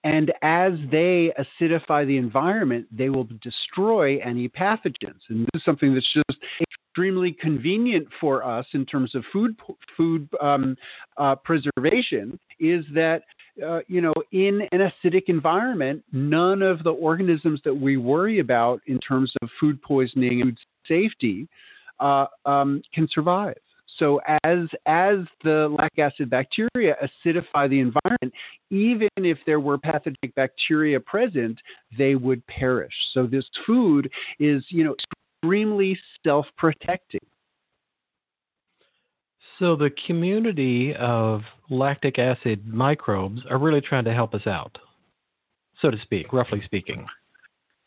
[0.03, 5.21] And as they acidify the environment, they will destroy any pathogens.
[5.29, 6.39] And this is something that's just
[6.97, 9.55] extremely convenient for us in terms of food
[9.95, 10.75] food um,
[11.17, 12.39] uh, preservation.
[12.59, 13.21] Is that
[13.65, 18.81] uh, you know in an acidic environment, none of the organisms that we worry about
[18.87, 21.47] in terms of food poisoning and food safety
[21.99, 23.57] uh, um, can survive.
[23.99, 28.33] So as as the lactic acid bacteria acidify the environment,
[28.71, 31.59] even if there were pathogenic bacteria present,
[31.95, 32.93] they would perish.
[33.13, 34.95] So this food is, you know,
[35.43, 37.19] extremely self-protecting.
[39.59, 44.77] So the community of lactic acid microbes are really trying to help us out,
[45.81, 47.05] so to speak, roughly speaking.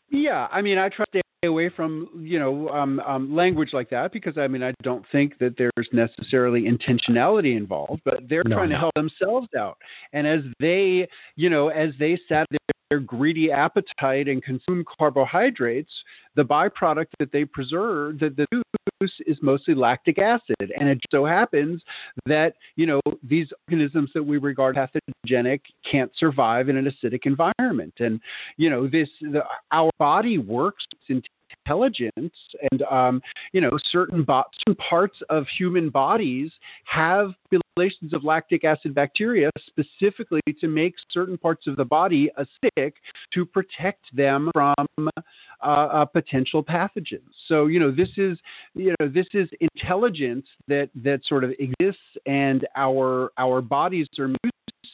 [0.09, 3.89] Yeah, I mean, I try to stay away from you know um, um, language like
[3.89, 8.57] that because I mean I don't think that there's necessarily intentionality involved, but they're no,
[8.57, 8.75] trying no.
[8.75, 9.77] to help themselves out,
[10.11, 12.47] and as they you know as they sat
[12.91, 15.91] their greedy appetite and consume carbohydrates,
[16.35, 18.45] the byproduct that they preserve that the
[19.01, 21.81] juice is mostly lactic acid, and it so happens
[22.25, 27.93] that you know these organisms that we regard pathogenic can't survive in an acidic environment,
[27.99, 28.19] and
[28.57, 31.21] you know this the, our body works in
[31.65, 32.35] intelligence
[32.71, 33.21] and um,
[33.53, 36.51] you know certain, bo- certain parts of human bodies
[36.85, 42.93] have populations of lactic acid bacteria specifically to make certain parts of the body acidic
[43.33, 47.21] to protect them from uh, uh, potential pathogens.
[47.47, 48.37] So you know this is
[48.73, 54.29] you know this is intelligence that that sort of exists, and our our bodies are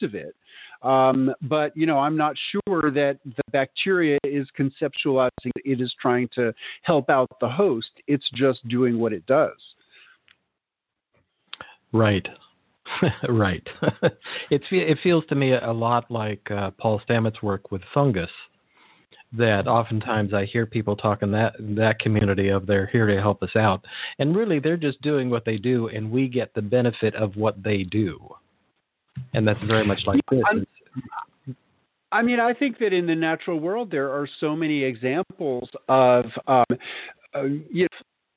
[0.02, 0.34] of it.
[0.82, 6.28] Um, but you know, I'm not sure that the bacteria is conceptualizing it is trying
[6.34, 7.90] to help out the host.
[8.06, 9.56] It's just doing what it does.
[11.92, 12.26] Right.
[13.28, 13.66] right.
[14.50, 18.30] it it feels to me a lot like uh, Paul Stamets' work with fungus.
[19.36, 23.42] That oftentimes I hear people talk in that that community of they're here to help
[23.42, 23.84] us out,
[24.18, 27.62] and really they're just doing what they do, and we get the benefit of what
[27.62, 28.18] they do,
[29.34, 30.42] and that's very much like this.
[32.10, 36.24] I mean, I think that in the natural world there are so many examples of
[36.46, 36.64] um,
[37.34, 37.88] uh, you know,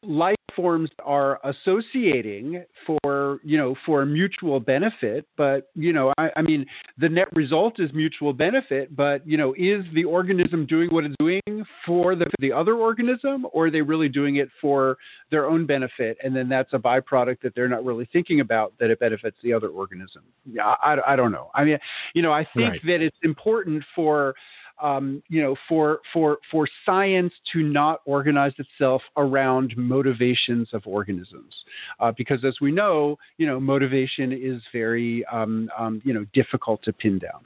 [0.04, 6.41] life forms are associating for you know for mutual benefit but you know I, I,
[6.41, 6.66] mean
[6.97, 11.16] the net result is mutual benefit but you know is the organism doing what it's
[11.20, 11.41] doing
[11.86, 14.97] for the the other organism or are they really doing it for
[15.30, 18.89] their own benefit and then that's a byproduct that they're not really thinking about that
[18.89, 21.78] it benefits the other organism yeah i, I don't know i mean
[22.14, 22.82] you know i think right.
[22.86, 24.36] that it's important for
[24.82, 31.53] um, you know, for for for science to not organize itself around motivations of organisms,
[31.99, 36.82] uh, because as we know, you know, motivation is very um, um, you know difficult
[36.84, 37.45] to pin down.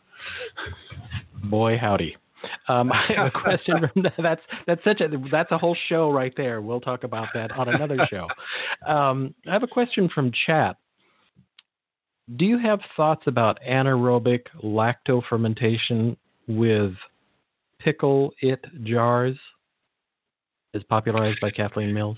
[1.49, 2.15] Boy, howdy.
[2.67, 6.33] Um, I have a question from that's that's such a that's a whole show right
[6.37, 6.61] there.
[6.61, 8.27] We'll talk about that on another show.
[8.85, 10.77] Um, I have a question from chat.
[12.37, 16.17] Do you have thoughts about anaerobic lacto fermentation
[16.47, 16.93] with
[17.85, 19.37] pickle it jars
[20.73, 22.17] is popularized by Kathleen Mills?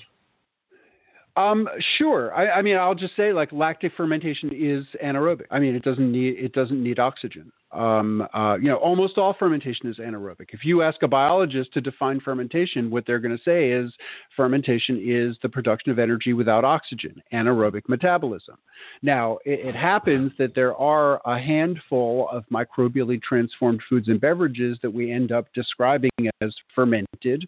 [1.38, 1.70] Um,
[2.00, 2.34] sure.
[2.34, 5.46] I, I, mean, I'll just say like lactic fermentation is anaerobic.
[5.52, 7.52] I mean, it doesn't need it doesn't need oxygen.
[7.72, 10.48] Um, uh, you know, almost all fermentation is anaerobic.
[10.50, 13.94] If you ask a biologist to define fermentation, what they're going to say is
[14.36, 18.56] fermentation is the production of energy without oxygen, anaerobic metabolism.
[19.04, 24.80] Now, it, it happens that there are a handful of microbially transformed foods and beverages
[24.82, 26.10] that we end up describing
[26.42, 27.48] as fermented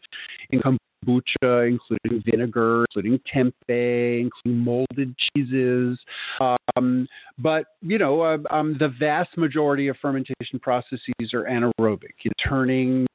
[0.52, 0.62] in
[1.06, 6.00] kombucha, including vinegar, including tempeh, including molded cheeses.
[6.76, 12.14] Um, but you know, uh, um, the vast majority of fermentation processes are anaerobic.
[12.24, 13.06] You turning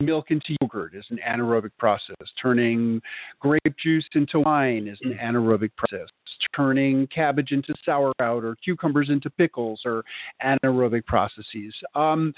[0.00, 2.16] milk into yogurt is an anaerobic process.
[2.40, 3.00] Turning
[3.40, 6.08] grape juice into wine is an anaerobic process.
[6.54, 10.02] Turning cabbage into sauerkraut or cucumbers into pickles are
[10.44, 11.74] anaerobic processes.
[11.94, 12.34] Um,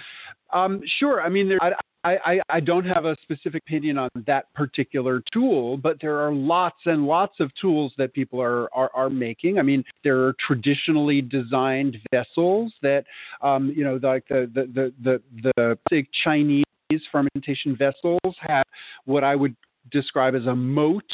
[0.53, 1.73] um, sure, I mean, there, I,
[2.07, 6.79] I, I, don't have a specific opinion on that particular tool, but there are lots
[6.85, 9.59] and lots of tools that people are, are, are making.
[9.59, 13.05] I mean, there are traditionally designed vessels that,
[13.43, 15.23] um, you know, like the, the, the,
[15.57, 16.65] the, the, Chinese
[17.11, 18.65] fermentation vessels have
[19.05, 19.57] what I would
[19.91, 21.05] describe as a moat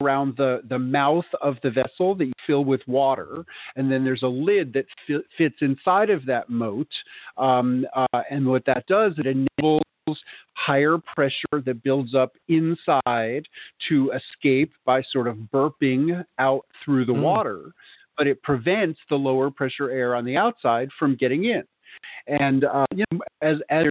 [0.00, 3.44] around the, the mouth of the vessel that you fill with water.
[3.76, 6.88] And then there's a lid that fi- fits inside of that moat.
[7.36, 9.82] Um, uh, and what that does, it enables
[10.54, 13.46] higher pressure that builds up inside
[13.88, 17.22] to escape by sort of burping out through the mm.
[17.22, 17.72] water,
[18.16, 21.62] but it prevents the lower pressure air on the outside from getting in.
[22.26, 23.86] And uh, you know, as as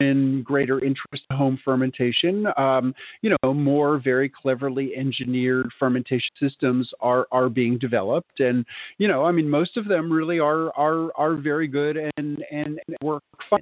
[0.00, 6.90] been greater interest in home fermentation, um, you know, more very cleverly engineered fermentation systems
[7.00, 8.64] are are being developed, and
[8.98, 12.80] you know, I mean, most of them really are are are very good and and,
[12.88, 13.60] and work fine.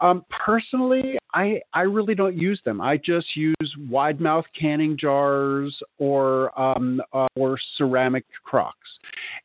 [0.00, 2.80] Um, personally, I, I really don't use them.
[2.80, 8.88] I just use wide mouth canning jars or um, uh, or ceramic crocks,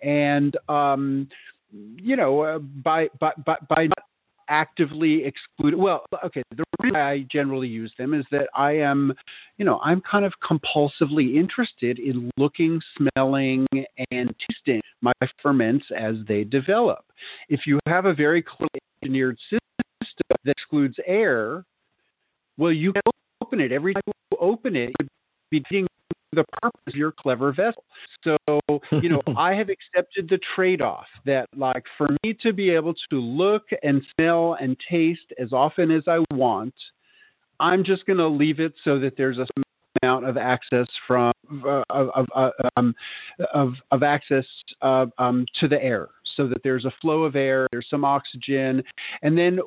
[0.01, 1.27] and um,
[1.71, 4.03] you know uh, by by by, by not
[4.49, 5.75] actively exclude.
[5.75, 6.41] Well, okay.
[6.55, 9.13] The reason I generally use them is that I am,
[9.57, 13.67] you know, I'm kind of compulsively interested in looking, smelling,
[14.11, 17.05] and tasting my ferments as they develop.
[17.47, 19.59] If you have a very clearly engineered system
[20.29, 21.65] that excludes air,
[22.57, 23.01] well, you can
[23.41, 23.71] open it.
[23.71, 25.07] Every time you open it, you're
[25.49, 25.87] beating
[26.33, 27.83] the purpose of your clever vessel.
[28.23, 28.37] So,
[29.01, 32.93] you know, I have accepted the trade off that, like, for me to be able
[33.09, 36.73] to look and smell and taste as often as I want,
[37.59, 39.47] I'm just going to leave it so that there's a
[40.01, 41.31] amount of access from
[41.65, 42.93] uh, of, uh, um,
[43.53, 44.45] of, of access
[44.81, 48.83] uh, um, to the air so that there's a flow of air there's some oxygen.
[49.23, 49.59] And then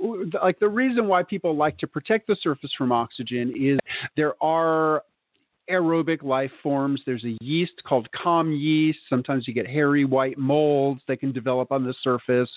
[0.42, 3.78] like the reason why people like to protect the surface from oxygen is
[4.16, 5.02] there are
[5.70, 7.02] aerobic life forms.
[7.06, 8.98] There's a yeast called kahm yeast.
[9.08, 12.50] Sometimes you get hairy white molds that can develop on the surface.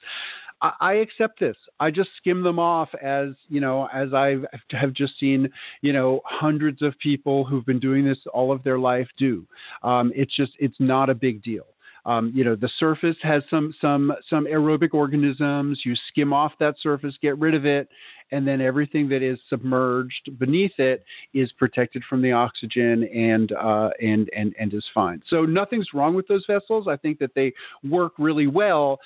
[0.61, 1.57] I, I accept this.
[1.79, 4.37] I just skim them off as you know, as I
[4.71, 5.49] have just seen,
[5.81, 9.45] you know, hundreds of people who've been doing this all of their life do.
[9.83, 11.65] Um, it's just it's not a big deal.
[12.05, 15.81] Um, you know, the surface has some some some aerobic organisms.
[15.83, 17.89] You skim off that surface, get rid of it,
[18.31, 21.03] and then everything that is submerged beneath it
[21.33, 25.21] is protected from the oxygen and uh, and and and is fine.
[25.27, 26.87] So nothing's wrong with those vessels.
[26.87, 27.53] I think that they
[27.83, 28.99] work really well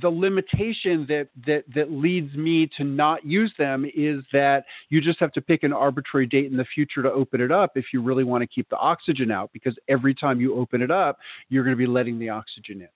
[0.00, 5.18] the limitation that that that leads me to not use them is that you just
[5.20, 8.02] have to pick an arbitrary date in the future to open it up if you
[8.02, 11.18] really want to keep the oxygen out because every time you open it up
[11.48, 12.88] you're going to be letting the oxygen in.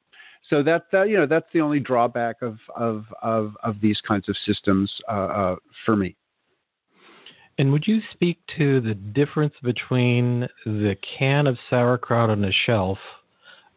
[0.50, 4.28] So that, that you know that's the only drawback of of of, of these kinds
[4.28, 6.16] of systems uh, uh, for me.
[7.58, 12.98] And would you speak to the difference between the can of sauerkraut on the shelf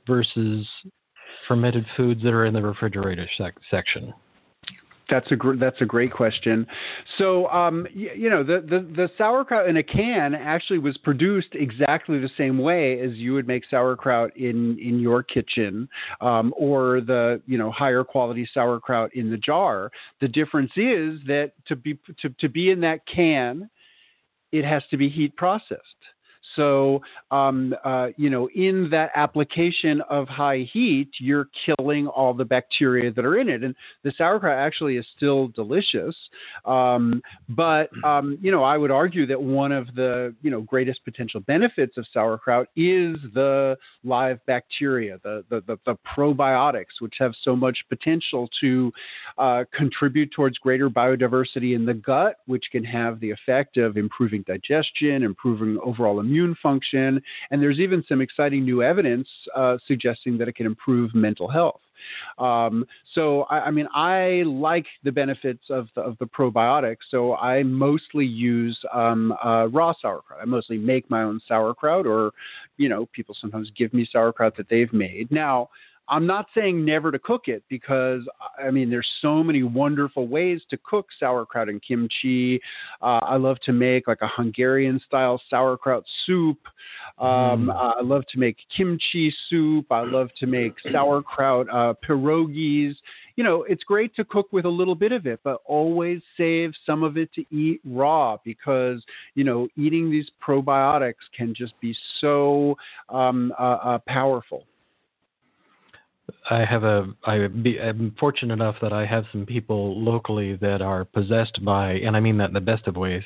[0.07, 0.65] versus
[1.47, 4.13] fermented foods that are in the refrigerator sec- section?
[5.09, 6.65] That's a gr- that's a great question.
[7.17, 11.49] So um, you, you know the, the the sauerkraut in a can actually was produced
[11.53, 15.87] exactly the same way as you would make sauerkraut in in your kitchen,
[16.21, 19.91] um, or the you know higher quality sauerkraut in the jar.
[20.21, 23.69] The difference is that to be to, to be in that can,
[24.51, 25.81] it has to be heat processed.
[26.55, 32.45] So, um, uh, you know, in that application of high heat, you're killing all the
[32.45, 33.63] bacteria that are in it.
[33.63, 36.15] And the sauerkraut actually is still delicious.
[36.65, 41.03] Um, but, um, you know, I would argue that one of the, you know, greatest
[41.03, 47.33] potential benefits of sauerkraut is the live bacteria, the, the, the, the probiotics, which have
[47.43, 48.91] so much potential to
[49.37, 54.43] uh, contribute towards greater biodiversity in the gut, which can have the effect of improving
[54.47, 57.21] digestion, improving overall immunity immune function,
[57.51, 61.81] and there's even some exciting new evidence uh, suggesting that it can improve mental health.
[62.37, 66.97] Um, so, I, I, mean, I like the benefits of the, of the probiotics.
[67.09, 70.39] So, I mostly use um, uh, raw sauerkraut.
[70.41, 72.31] I mostly make my own sauerkraut, or,
[72.77, 75.31] you know, people sometimes give me sauerkraut that they've made.
[75.31, 75.69] Now,
[76.07, 78.21] I'm not saying never to cook it because
[78.63, 82.61] I mean there's so many wonderful ways to cook sauerkraut and kimchi.
[83.01, 86.59] Uh, I love to make like a Hungarian style sauerkraut soup.
[87.17, 87.95] Um, mm.
[87.97, 89.91] I love to make kimchi soup.
[89.91, 92.93] I love to make sauerkraut uh, pierogies.
[93.35, 96.71] You know, it's great to cook with a little bit of it, but always save
[96.85, 99.03] some of it to eat raw because
[99.33, 102.77] you know eating these probiotics can just be so
[103.09, 104.65] um, uh, uh powerful.
[106.49, 110.81] I have a I be, I'm fortunate enough that I have some people locally that
[110.81, 113.23] are possessed by, and I mean that in the best of ways,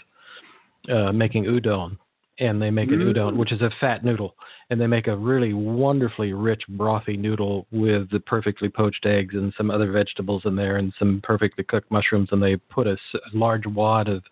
[0.92, 1.98] uh, making udon,
[2.40, 2.94] and they make mm.
[2.94, 4.36] an udon, which is a fat noodle,
[4.70, 9.54] and they make a really wonderfully rich brothy noodle with the perfectly poached eggs and
[9.58, 13.20] some other vegetables in there, and some perfectly cooked mushrooms, and they put a, a
[13.34, 14.24] large wad of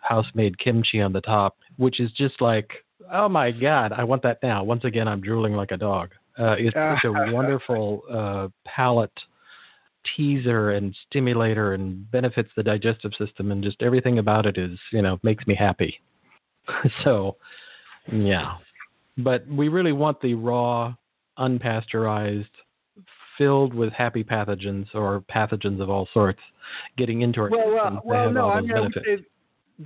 [0.00, 2.70] house-made kimchi on the top, which is just like,
[3.12, 4.62] oh my god, I want that now.
[4.64, 6.10] Once again, I'm drooling like a dog.
[6.38, 9.12] Uh, it's such a wonderful uh, palate
[10.16, 15.02] teaser and stimulator and benefits the digestive system and just everything about it is you
[15.02, 16.00] know makes me happy.
[17.04, 17.36] So
[18.12, 18.56] yeah.
[19.18, 20.94] But we really want the raw
[21.38, 22.46] unpasteurized
[23.38, 26.40] filled with happy pathogens or pathogens of all sorts
[26.96, 28.90] getting into our well, uh, well no I mean,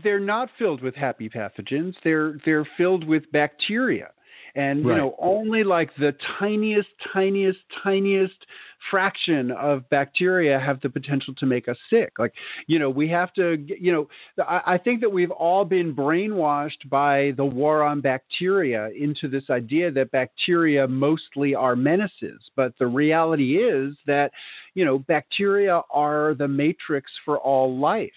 [0.05, 1.95] they're not filled with happy pathogens.
[2.05, 4.11] They're they're filled with bacteria
[4.55, 4.93] and right.
[4.93, 8.47] you know only like the tiniest tiniest tiniest
[8.91, 12.13] fraction of bacteria have the potential to make us sick.
[12.19, 12.33] Like
[12.67, 14.09] you know we have to you know
[14.43, 19.45] I, I think that we've all been brainwashed by the war on bacteria into this
[19.51, 22.41] idea that bacteria mostly are menaces.
[22.57, 24.33] But the reality is that
[24.75, 28.11] you know bacteria are the matrix for all life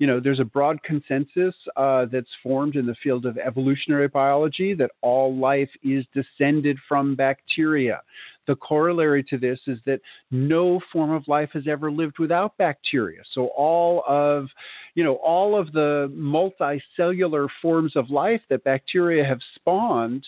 [0.00, 4.72] you know, there's a broad consensus uh, that's formed in the field of evolutionary biology
[4.72, 8.00] that all life is descended from bacteria.
[8.46, 13.20] The corollary to this is that no form of life has ever lived without bacteria.
[13.34, 14.48] So all of,
[14.94, 20.26] you know, all of the multicellular forms of life that bacteria have spawned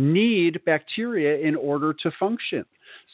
[0.00, 2.64] need bacteria in order to function.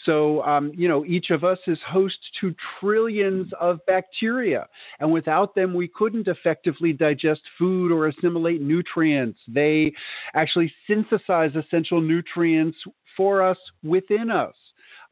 [0.05, 4.67] So, um, you know, each of us is host to trillions of bacteria.
[5.01, 9.41] And without them, we couldn't effectively digest food or assimilate nutrients.
[9.49, 9.93] They
[10.35, 12.79] actually synthesize essential nutrients
[13.17, 14.55] for us within us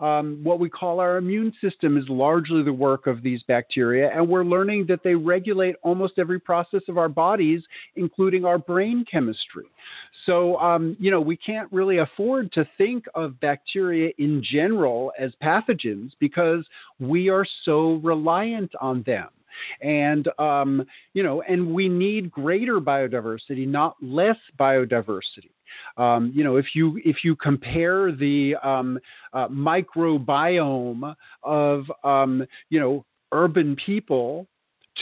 [0.01, 4.28] um, what we call our immune system is largely the work of these bacteria, and
[4.28, 7.62] we're learning that they regulate almost every process of our bodies,
[7.97, 9.66] including our brain chemistry.
[10.26, 15.32] So, um, you know, we can't really afford to think of bacteria in general as
[15.42, 16.64] pathogens because
[16.99, 19.28] we are so reliant on them
[19.80, 25.50] and um, you know and we need greater biodiversity not less biodiversity.
[25.96, 28.98] Um, you know, if you if you compare the um,
[29.32, 34.46] uh, microbiome of um, you know urban people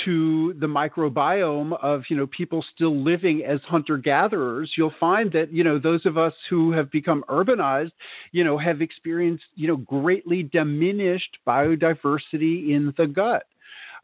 [0.04, 5.52] to the microbiome of you know people still living as hunter gatherers you'll find that
[5.52, 7.92] you know those of us who have become urbanized
[8.32, 13.44] you know have experienced you know greatly diminished biodiversity in the gut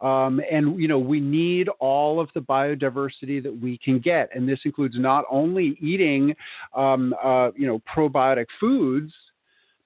[0.01, 4.49] um, and you know we need all of the biodiversity that we can get, and
[4.49, 6.35] this includes not only eating
[6.75, 9.13] um, uh, you know probiotic foods,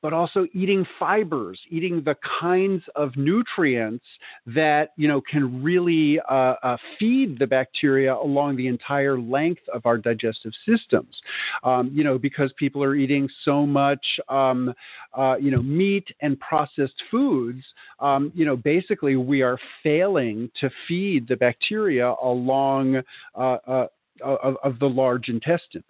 [0.02, 4.04] but also eating fibers, eating the kinds of nutrients
[4.46, 9.86] that you know can really uh, uh, feed the bacteria along the entire length of
[9.86, 11.14] our digestive systems.
[11.62, 14.74] Um, you know, because people are eating so much, um,
[15.14, 17.62] uh, you know, meat and processed foods.
[18.00, 23.02] Um, you know, basically we are failing to feed the bacteria along
[23.36, 23.86] uh, uh,
[24.20, 25.84] of, of the large intestine.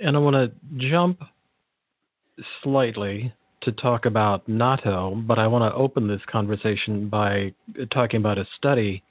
[0.00, 1.22] And I want to jump
[2.62, 3.32] slightly
[3.62, 7.52] to talk about natto, but I want to open this conversation by
[7.92, 9.02] talking about a study.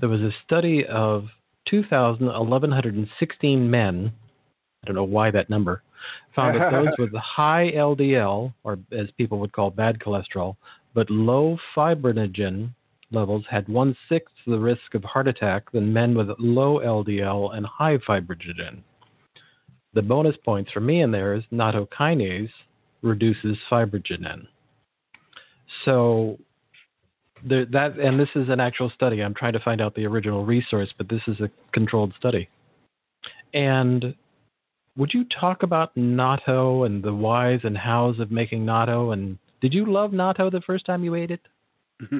[0.00, 1.26] There was a study of
[1.68, 4.12] 2,116 men.
[4.82, 5.82] I don't know why that number.
[6.34, 10.56] Found that those with high LDL, or as people would call bad cholesterol,
[10.94, 12.70] but low fibrinogen
[13.10, 17.66] levels had one sixth the risk of heart attack than men with low LDL and
[17.66, 18.82] high fibrinogen.
[19.94, 22.50] The bonus points for me in there is nattokinase
[23.02, 24.46] reduces fibrinogen.
[25.84, 26.38] So
[27.44, 29.22] there, that, and this is an actual study.
[29.22, 32.48] I'm trying to find out the original resource, but this is a controlled study.
[33.52, 34.14] And
[34.96, 39.12] would you talk about natto and the whys and hows of making natto?
[39.12, 41.40] And did you love natto the first time you ate it?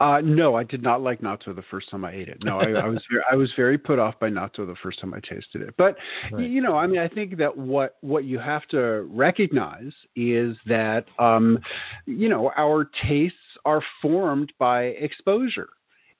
[0.00, 2.38] Uh, no, I did not like natto the first time I ate it.
[2.44, 5.12] No, I, I was very, I was very put off by natto the first time
[5.12, 5.74] I tasted it.
[5.76, 5.96] But
[6.30, 6.48] right.
[6.48, 11.04] you know, I mean, I think that what what you have to recognize is that
[11.18, 11.58] um,
[12.06, 15.68] you know our tastes are formed by exposure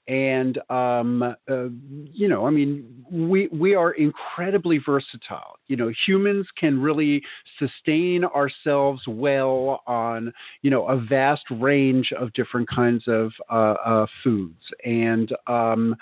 [0.08, 1.68] and um, uh,
[2.12, 5.56] you know, I mean, we we are incredibly versatile.
[5.68, 7.22] You know, humans can really
[7.58, 10.32] sustain ourselves well on
[10.62, 15.94] you know a vast range of different kinds of uh, uh, foods, and um,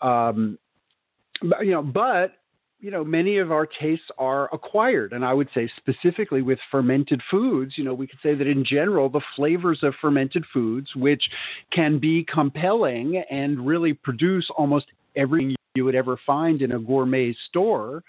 [0.00, 0.58] um,
[1.42, 2.32] you know, but
[2.78, 5.12] you know, many of our tastes are acquired.
[5.12, 8.64] And I would say specifically with fermented foods, you know, we could say that in
[8.64, 11.22] general, the flavors of fermented foods, which
[11.72, 17.34] can be compelling and really produce almost everything you would ever find in a gourmet
[17.48, 18.02] store,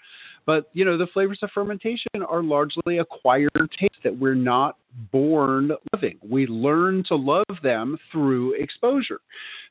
[0.48, 4.78] but you know, the flavors of fermentation are largely acquired tastes that we're not
[5.12, 6.18] born loving.
[6.26, 9.20] We learn to love them through exposure.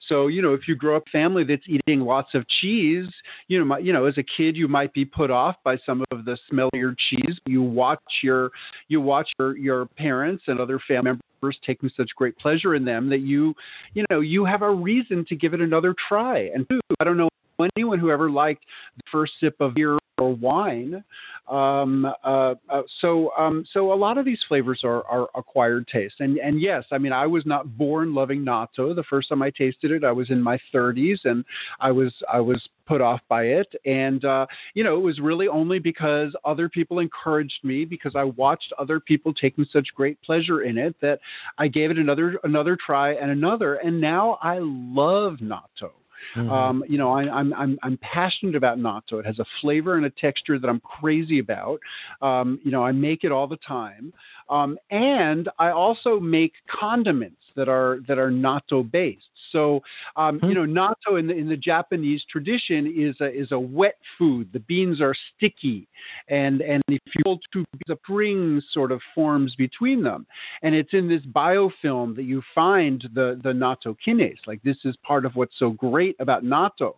[0.07, 3.07] So, you know, if you grow up family that's eating lots of cheese,
[3.47, 6.25] you know, you know, as a kid you might be put off by some of
[6.25, 7.39] the smellier cheese.
[7.47, 8.51] You watch your
[8.87, 13.09] you watch your, your parents and other family members taking such great pleasure in them
[13.09, 13.55] that you,
[13.95, 16.51] you know, you have a reason to give it another try.
[16.53, 16.67] And
[16.99, 17.29] I don't know
[17.75, 18.63] anyone who ever liked
[18.97, 21.03] the first sip of beer or wine.
[21.47, 26.15] Um, uh, uh, so, um, so a lot of these flavors are, are acquired taste.
[26.19, 28.93] And, and yes, I mean, I was not born loving natto.
[28.93, 31.45] The first time I tasted it, I was in my 30s, and
[31.79, 33.73] I was I was put off by it.
[33.85, 38.25] And uh, you know, it was really only because other people encouraged me, because I
[38.25, 41.19] watched other people taking such great pleasure in it, that
[41.57, 43.75] I gave it another another try and another.
[43.75, 45.91] And now I love natto.
[46.35, 46.51] Mm-hmm.
[46.51, 49.19] Um, you know, I, am I'm, I'm I'm passionate about natto.
[49.19, 51.79] It has a flavor and a texture that I'm crazy about.
[52.21, 54.13] Um, you know, I make it all the time,
[54.49, 59.29] um, and I also make condiments that are that are natto based.
[59.51, 59.81] So
[60.15, 60.49] um, mm-hmm.
[60.49, 64.49] you know, natto in the in the Japanese tradition is a is a wet food.
[64.53, 65.87] The beans are sticky,
[66.29, 70.25] and and if you pull two the spring sort of forms between them,
[70.61, 74.37] and it's in this biofilm that you find the the natto kinase.
[74.45, 76.95] Like this is part of what's so great about natto.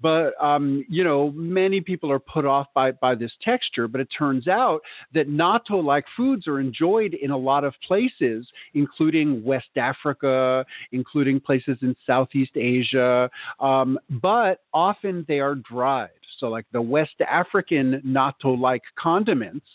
[0.00, 3.88] But um, you know, many people are put off by by this texture.
[3.88, 4.80] But it turns out
[5.14, 11.78] that natto-like foods are enjoyed in a lot of places, including West Africa, including places
[11.82, 13.30] in Southeast Asia.
[13.60, 16.10] Um, but often they are dried.
[16.38, 19.66] So, like the West African natto-like condiments,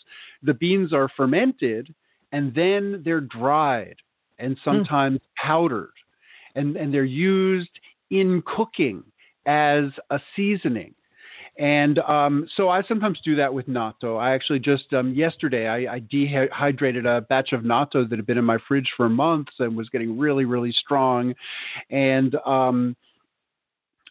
[0.42, 1.94] the beans are fermented
[2.32, 3.96] and then they're dried
[4.38, 4.70] and hmm.
[4.70, 5.22] sometimes mm.
[5.36, 5.92] powdered,
[6.54, 7.70] and and they're used
[8.10, 9.02] in cooking
[9.46, 10.94] as a seasoning.
[11.58, 14.18] And um, so I sometimes do that with natto.
[14.18, 18.38] I actually just um, yesterday I, I, dehydrated a batch of natto that had been
[18.38, 21.34] in my fridge for months and was getting really really strong,
[21.90, 22.96] and um,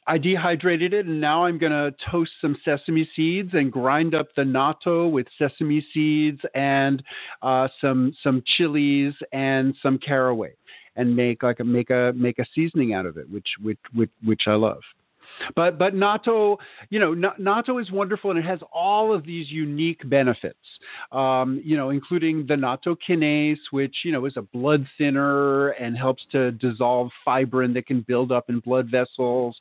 [0.05, 4.27] I dehydrated it, and now I'm going to toast some sesame seeds and grind up
[4.35, 7.01] the natto with sesame seeds and
[7.41, 10.53] uh, some some chilies and some caraway,
[10.95, 14.11] and make like a make a make a seasoning out of it, which which which,
[14.23, 14.81] which I love.
[15.55, 16.57] But but natto,
[16.89, 20.57] you know, natto is wonderful and it has all of these unique benefits.
[21.11, 25.97] Um, you know, including the natto kinase, which you know is a blood thinner and
[25.97, 29.57] helps to dissolve fibrin that can build up in blood vessels.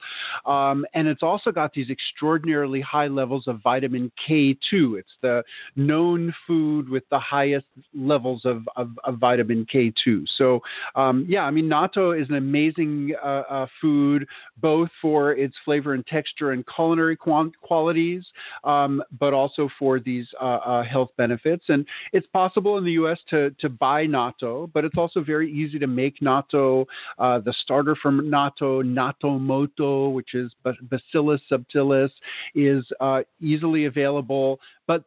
[0.46, 4.98] Um, and it's also got these extraordinarily high levels of vitamin K2.
[4.98, 5.42] It's the
[5.76, 10.24] known food with the highest levels of, of, of vitamin K2.
[10.36, 10.60] So
[10.94, 14.26] um, yeah, I mean natto is an amazing uh, uh, food
[14.60, 18.24] both for its flavor and texture and culinary qualities,
[18.64, 21.66] um, but also for these uh, uh, health benefits.
[21.68, 23.18] And it's possible in the U.S.
[23.28, 26.86] to, to buy natto, but it's also very easy to make natto.
[27.18, 32.12] Uh, the starter from natto, natto moto, which is Bacillus subtilis,
[32.54, 34.58] is uh, easily available.
[34.86, 35.04] But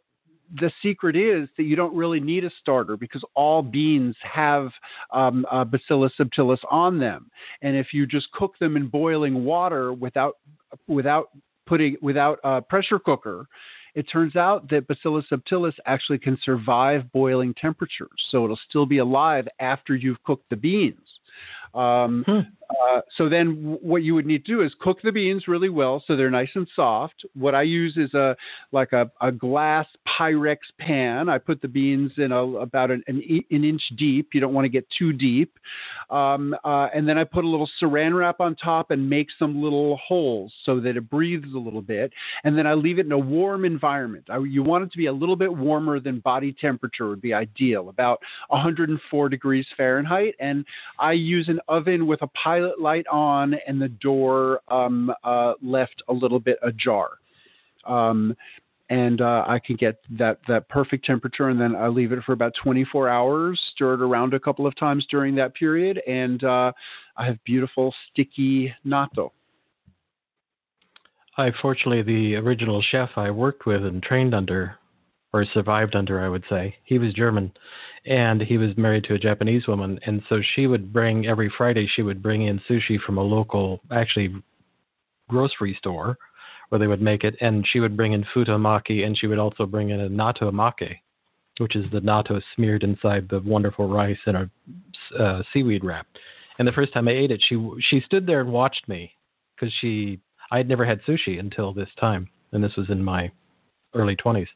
[0.60, 4.70] the secret is that you don't really need a starter because all beans have
[5.12, 7.30] um, uh, Bacillus subtilis on them,
[7.62, 10.38] and if you just cook them in boiling water without
[10.88, 11.30] without
[11.66, 13.48] putting without a pressure cooker,
[13.96, 19.00] it turns out that Bacillus subtilis actually can survive boiling temperatures, so it'll still be
[19.00, 20.98] alive after you've cooked the beans.
[21.74, 22.40] Um, hmm.
[22.72, 26.04] Uh, so then what you would need to do is cook the beans really well
[26.06, 27.26] so they're nice and soft.
[27.34, 28.36] What I use is a
[28.72, 31.30] like a, a glass Pyrex pan.
[31.30, 34.30] I put the beans in a, about an, an, an inch deep.
[34.34, 35.58] You don't want to get too deep.
[36.10, 39.62] Um, uh, and then I put a little saran wrap on top and make some
[39.62, 42.12] little holes so that it breathes a little bit.
[42.44, 44.26] And then I leave it in a warm environment.
[44.30, 47.34] I, you want it to be a little bit warmer than body temperature would be
[47.34, 48.20] ideal, about
[48.50, 50.36] 104 degrees Fahrenheit.
[50.40, 50.66] And
[51.00, 56.02] I use an oven with a pilot light on and the door um, uh, left
[56.08, 57.10] a little bit ajar.
[57.86, 58.36] Um,
[58.90, 62.34] and uh, I can get that that perfect temperature, and then I leave it for
[62.34, 66.74] about 24 hours, stir it around a couple of times during that period, and uh,
[67.16, 69.32] I have beautiful sticky natto.
[71.38, 74.76] I fortunately the original chef I worked with and trained under,
[75.34, 77.52] or survived under, I would say, he was German,
[78.06, 81.88] and he was married to a Japanese woman, and so she would bring every Friday
[81.88, 84.34] she would bring in sushi from a local, actually,
[85.30, 86.18] grocery store,
[86.70, 89.66] where they would make it, and she would bring in futomaki, and she would also
[89.66, 90.98] bring in a natto maki,
[91.60, 94.50] which is the natto smeared inside the wonderful rice in a
[95.18, 96.08] uh, seaweed wrap.
[96.60, 97.58] And the first time I ate it, she
[97.90, 99.12] she stood there and watched me
[99.56, 100.20] because she
[100.52, 103.32] I had never had sushi until this time, and this was in my
[103.94, 104.48] early 20s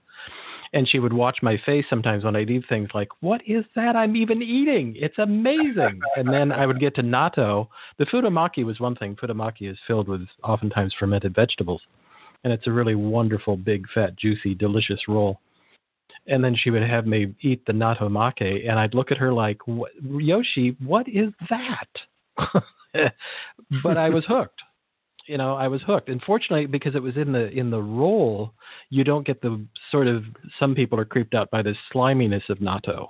[0.75, 3.95] and she would watch my face sometimes when I'd eat things like, "What is that
[3.95, 4.93] I'm even eating?
[4.97, 7.69] It's amazing!" and then I would get to natto.
[7.97, 9.15] The futomaki was one thing.
[9.15, 11.81] Futomaki is filled with oftentimes fermented vegetables,
[12.43, 15.39] and it's a really wonderful, big, fat, juicy, delicious roll.
[16.27, 19.31] And then she would have me eat the natto maki, and I'd look at her
[19.31, 19.61] like,
[20.03, 21.87] "Yoshi, what is that?"
[23.81, 24.61] but I was hooked
[25.27, 26.09] you know, I was hooked.
[26.09, 28.53] And fortunately, because it was in the in the role,
[28.89, 30.23] you don't get the sort of
[30.59, 33.09] some people are creeped out by the sliminess of natto.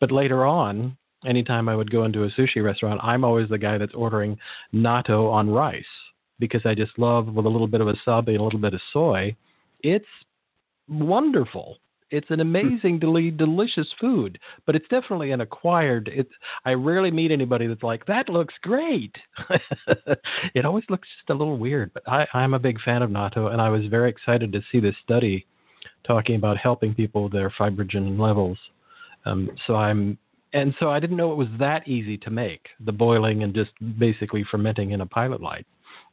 [0.00, 0.96] But later on,
[1.26, 4.38] anytime I would go into a sushi restaurant, I'm always the guy that's ordering
[4.74, 5.84] natto on rice
[6.38, 8.80] because I just love with a little bit of wasabi and a little bit of
[8.92, 9.34] soy.
[9.82, 10.04] It's
[10.88, 11.78] wonderful.
[12.10, 12.54] It's an hmm.
[12.54, 16.10] amazingly delicious food, but it's definitely an acquired.
[16.12, 16.32] It's
[16.64, 19.14] I rarely meet anybody that's like that looks great.
[20.54, 23.52] it always looks just a little weird, but I, I'm a big fan of natto,
[23.52, 25.46] and I was very excited to see this study
[26.06, 28.58] talking about helping people with their fibrinogen levels.
[29.24, 30.18] Um, so I'm
[30.52, 33.72] and so I didn't know it was that easy to make the boiling and just
[33.98, 35.66] basically fermenting in a pilot light.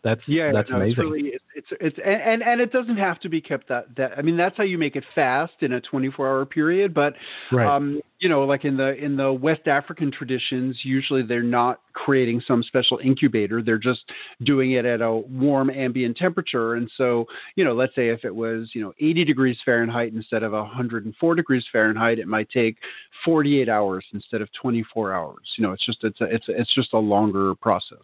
[0.04, 0.92] That's yeah, that's no, amazing.
[0.92, 4.18] It's, really, it's it's it's and and it doesn't have to be kept that that.
[4.18, 6.92] I mean, that's how you make it fast in a 24 hour period.
[6.92, 7.14] But
[7.52, 7.68] right.
[7.68, 12.42] um, you know, like in the in the West African traditions, usually they're not creating
[12.48, 13.62] some special incubator.
[13.62, 14.00] They're just
[14.42, 16.74] doing it at a warm ambient temperature.
[16.74, 17.26] And so,
[17.56, 21.36] you know, let's say if it was you know 80 degrees Fahrenheit instead of 104
[21.36, 22.78] degrees Fahrenheit, it might take
[23.24, 25.48] 48 hours instead of 24 hours.
[25.58, 28.00] You know, it's just it's a, it's a, it's just a longer process.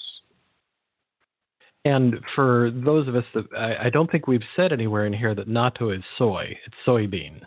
[1.87, 5.33] And for those of us that I, I, don't think we've said anywhere in here
[5.35, 7.41] that natto is soy, it's soybean.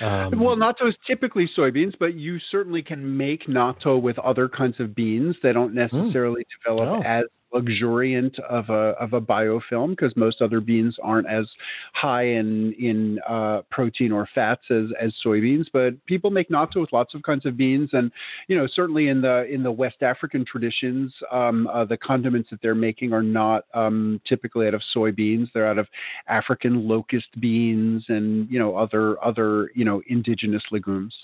[0.00, 4.80] Um, well, natto is typically soybeans, but you certainly can make natto with other kinds
[4.80, 5.36] of beans.
[5.42, 7.08] They don't necessarily mm, develop oh.
[7.08, 7.24] as
[7.54, 11.46] luxuriant of a of a biofilm because most other beans aren't as
[11.94, 15.66] high in in uh, protein or fats as as soybeans.
[15.72, 18.10] But people make natto with lots of kinds of beans, and
[18.48, 22.60] you know certainly in the in the West African traditions, um, uh, the condiments that
[22.60, 25.48] they're making are not um, typically out of soybeans.
[25.54, 25.86] They're out of
[26.28, 31.14] African locust beans and you know other other you know indigenous legumes.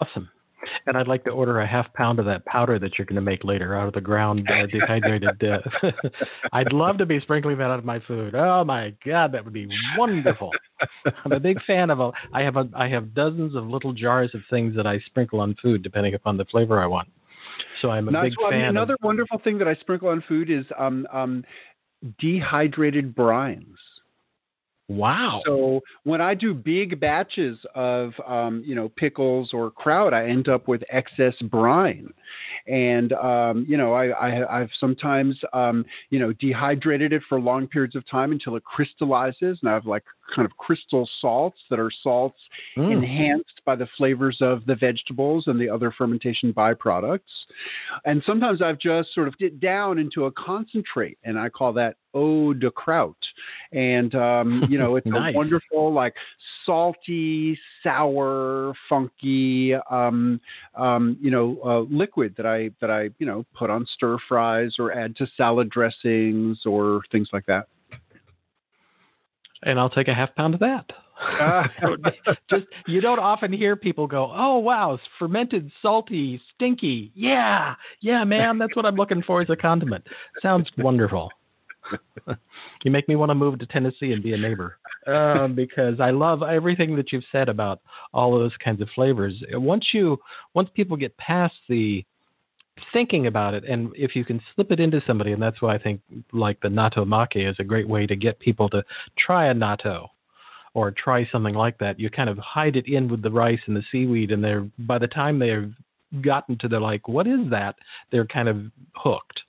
[0.00, 0.30] Awesome.
[0.86, 3.22] And I'd like to order a half pound of that powder that you're going to
[3.22, 5.42] make later out of the ground uh, dehydrated.
[5.42, 5.90] Uh,
[6.52, 8.34] I'd love to be sprinkling that on my food.
[8.34, 10.50] Oh my God, that would be wonderful.
[11.24, 12.12] I'm a big fan of a.
[12.32, 12.68] I have a.
[12.74, 16.36] I have dozens of little jars of things that I sprinkle on food depending upon
[16.36, 17.08] the flavor I want.
[17.80, 18.54] So I'm a now, big so, fan.
[18.54, 21.44] I mean, another of, wonderful thing that I sprinkle on food is um, um,
[22.18, 23.76] dehydrated brines.
[24.90, 25.40] Wow.
[25.46, 30.48] So when I do big batches of, um, you know, pickles or kraut, I end
[30.48, 32.12] up with excess brine.
[32.66, 37.68] And, um, you know, I, I, have sometimes, um, you know, dehydrated it for long
[37.68, 39.60] periods of time until it crystallizes.
[39.62, 40.02] And I have like
[40.34, 42.38] kind of crystal salts that are salts
[42.76, 42.92] mm.
[42.92, 47.20] enhanced by the flavors of the vegetables and the other fermentation byproducts.
[48.04, 51.96] And sometimes I've just sort of get down into a concentrate, and I call that
[52.14, 53.16] eau de kraut.
[53.72, 55.34] And, um, you know, it's nice.
[55.34, 56.14] a wonderful, like
[56.66, 60.40] salty, sour, funky, um,
[60.74, 64.76] um, you know, uh, liquid that I, that I, you know, put on stir fries
[64.78, 67.66] or add to salad dressings or things like that
[69.62, 70.90] and I'll take a half pound of that.
[72.50, 78.58] just you don't often hear people go, "Oh wow, fermented, salty, stinky." Yeah, yeah, man,
[78.58, 80.06] that's what I'm looking for as a condiment.
[80.40, 81.30] Sounds wonderful.
[82.84, 86.10] you make me want to move to Tennessee and be a neighbor uh, because I
[86.10, 87.80] love everything that you've said about
[88.12, 89.34] all of those kinds of flavors.
[89.52, 90.18] Once you,
[90.54, 92.04] once people get past the
[92.92, 95.78] thinking about it, and if you can slip it into somebody, and that's why I
[95.78, 96.00] think
[96.32, 98.84] like the natto maki is a great way to get people to
[99.18, 100.08] try a natto
[100.74, 101.98] or try something like that.
[101.98, 104.98] You kind of hide it in with the rice and the seaweed, and they're by
[104.98, 105.72] the time they've
[106.22, 107.76] gotten to the like, what is that?
[108.10, 108.62] They're kind of
[108.94, 109.40] hooked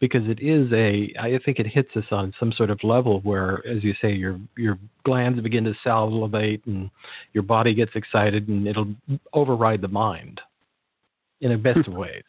[0.00, 3.62] because it is a I think it hits us on some sort of level where
[3.66, 6.90] as you say your your glands begin to salivate and
[7.34, 8.94] your body gets excited and it'll
[9.34, 10.40] override the mind
[11.40, 12.24] in the best of ways.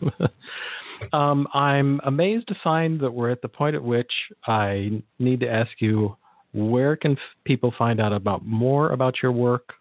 [1.12, 4.12] um, I'm amazed to find that we're at the point at which
[4.46, 6.16] I need to ask you
[6.52, 9.74] where can f- people find out about more about your work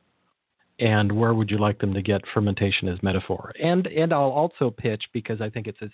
[0.79, 3.51] and where would you like them to get fermentation as metaphor?
[3.61, 5.89] And and I'll also pitch because I think it's a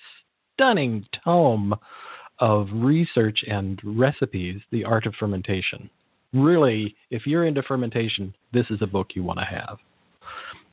[0.54, 1.74] stunning tome
[2.40, 5.90] of research and recipes, The Art of Fermentation.
[6.34, 9.78] Really, if you're into fermentation, this is a book you want to have.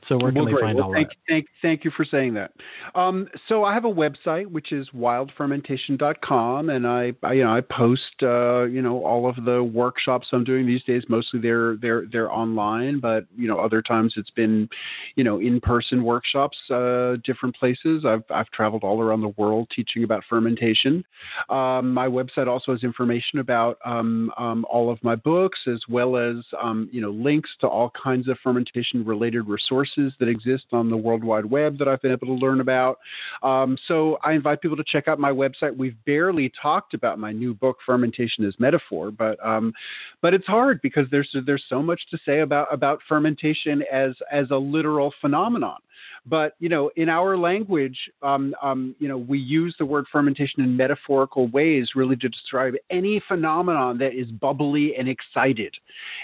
[0.07, 1.15] So where can well, they find well, all thank, that?
[1.27, 2.51] Thank, thank you for saying that.
[2.95, 7.61] Um, so I have a website which is wildfermentation.com, and I, I you know I
[7.61, 11.03] post uh, you know all of the workshops I'm doing these days.
[11.07, 14.67] Mostly they're they're they're online, but you know other times it's been
[15.15, 18.03] you know in person workshops, uh, different places.
[18.05, 21.05] I've I've traveled all around the world teaching about fermentation.
[21.49, 26.17] Um, my website also has information about um, um all of my books as well
[26.17, 30.65] as um, you know links to all kinds of fermentation related resources resources that exist
[30.71, 32.99] on the World Wide Web that I've been able to learn about.
[33.43, 35.75] Um, so I invite people to check out my website.
[35.75, 39.73] We've barely talked about my new book, Fermentation as Metaphor, but um,
[40.21, 44.51] but it's hard because there's there's so much to say about about fermentation as as
[44.51, 45.77] a literal phenomenon.
[46.25, 50.63] But you know, in our language, um, um, you know, we use the word fermentation
[50.63, 55.73] in metaphorical ways, really to describe any phenomenon that is bubbly and excited.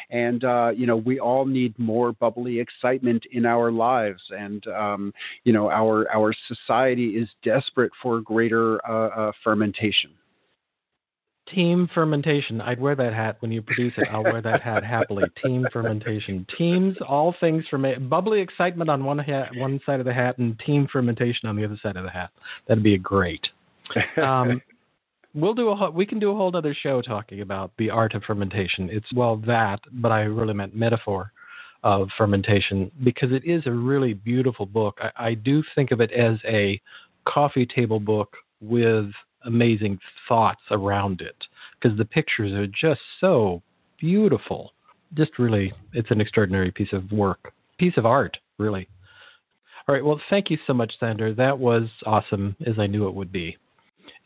[0.10, 5.14] And uh, you know, we all need more bubbly excitement in our lives, and um,
[5.44, 10.12] you know, our our society is desperate for greater uh, uh, fermentation.
[11.54, 12.60] Team fermentation.
[12.60, 14.08] I'd wear that hat when you produce it.
[14.12, 15.24] I'll wear that hat happily.
[15.44, 16.46] Team fermentation.
[16.58, 18.10] Teams, all things ferment.
[18.10, 21.64] Bubbly excitement on one hat, one side of the hat, and team fermentation on the
[21.64, 22.32] other side of the hat.
[22.68, 23.48] That'd be great.
[24.22, 24.62] Um,
[25.34, 28.24] we'll do a we can do a whole other show talking about the art of
[28.24, 28.90] fermentation.
[28.92, 31.32] It's well that, but I really meant metaphor
[31.84, 34.98] of fermentation because it is a really beautiful book.
[35.02, 36.82] I, I do think of it as a
[37.26, 39.06] coffee table book with
[39.48, 41.36] amazing thoughts around it
[41.80, 43.62] because the pictures are just so
[44.00, 44.74] beautiful.
[45.14, 48.88] Just really, it's an extraordinary piece of work, piece of art, really.
[49.88, 50.04] All right.
[50.04, 51.34] Well, thank you so much, Sandor.
[51.34, 53.58] That was awesome, as I knew it would be.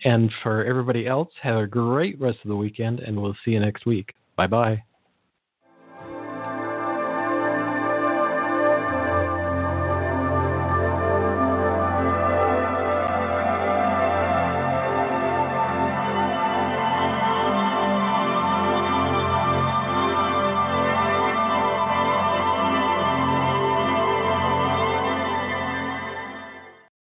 [0.04, 3.60] And for everybody else, have a great rest of the weekend, and we'll see you
[3.60, 4.14] next week.
[4.36, 4.84] Bye bye.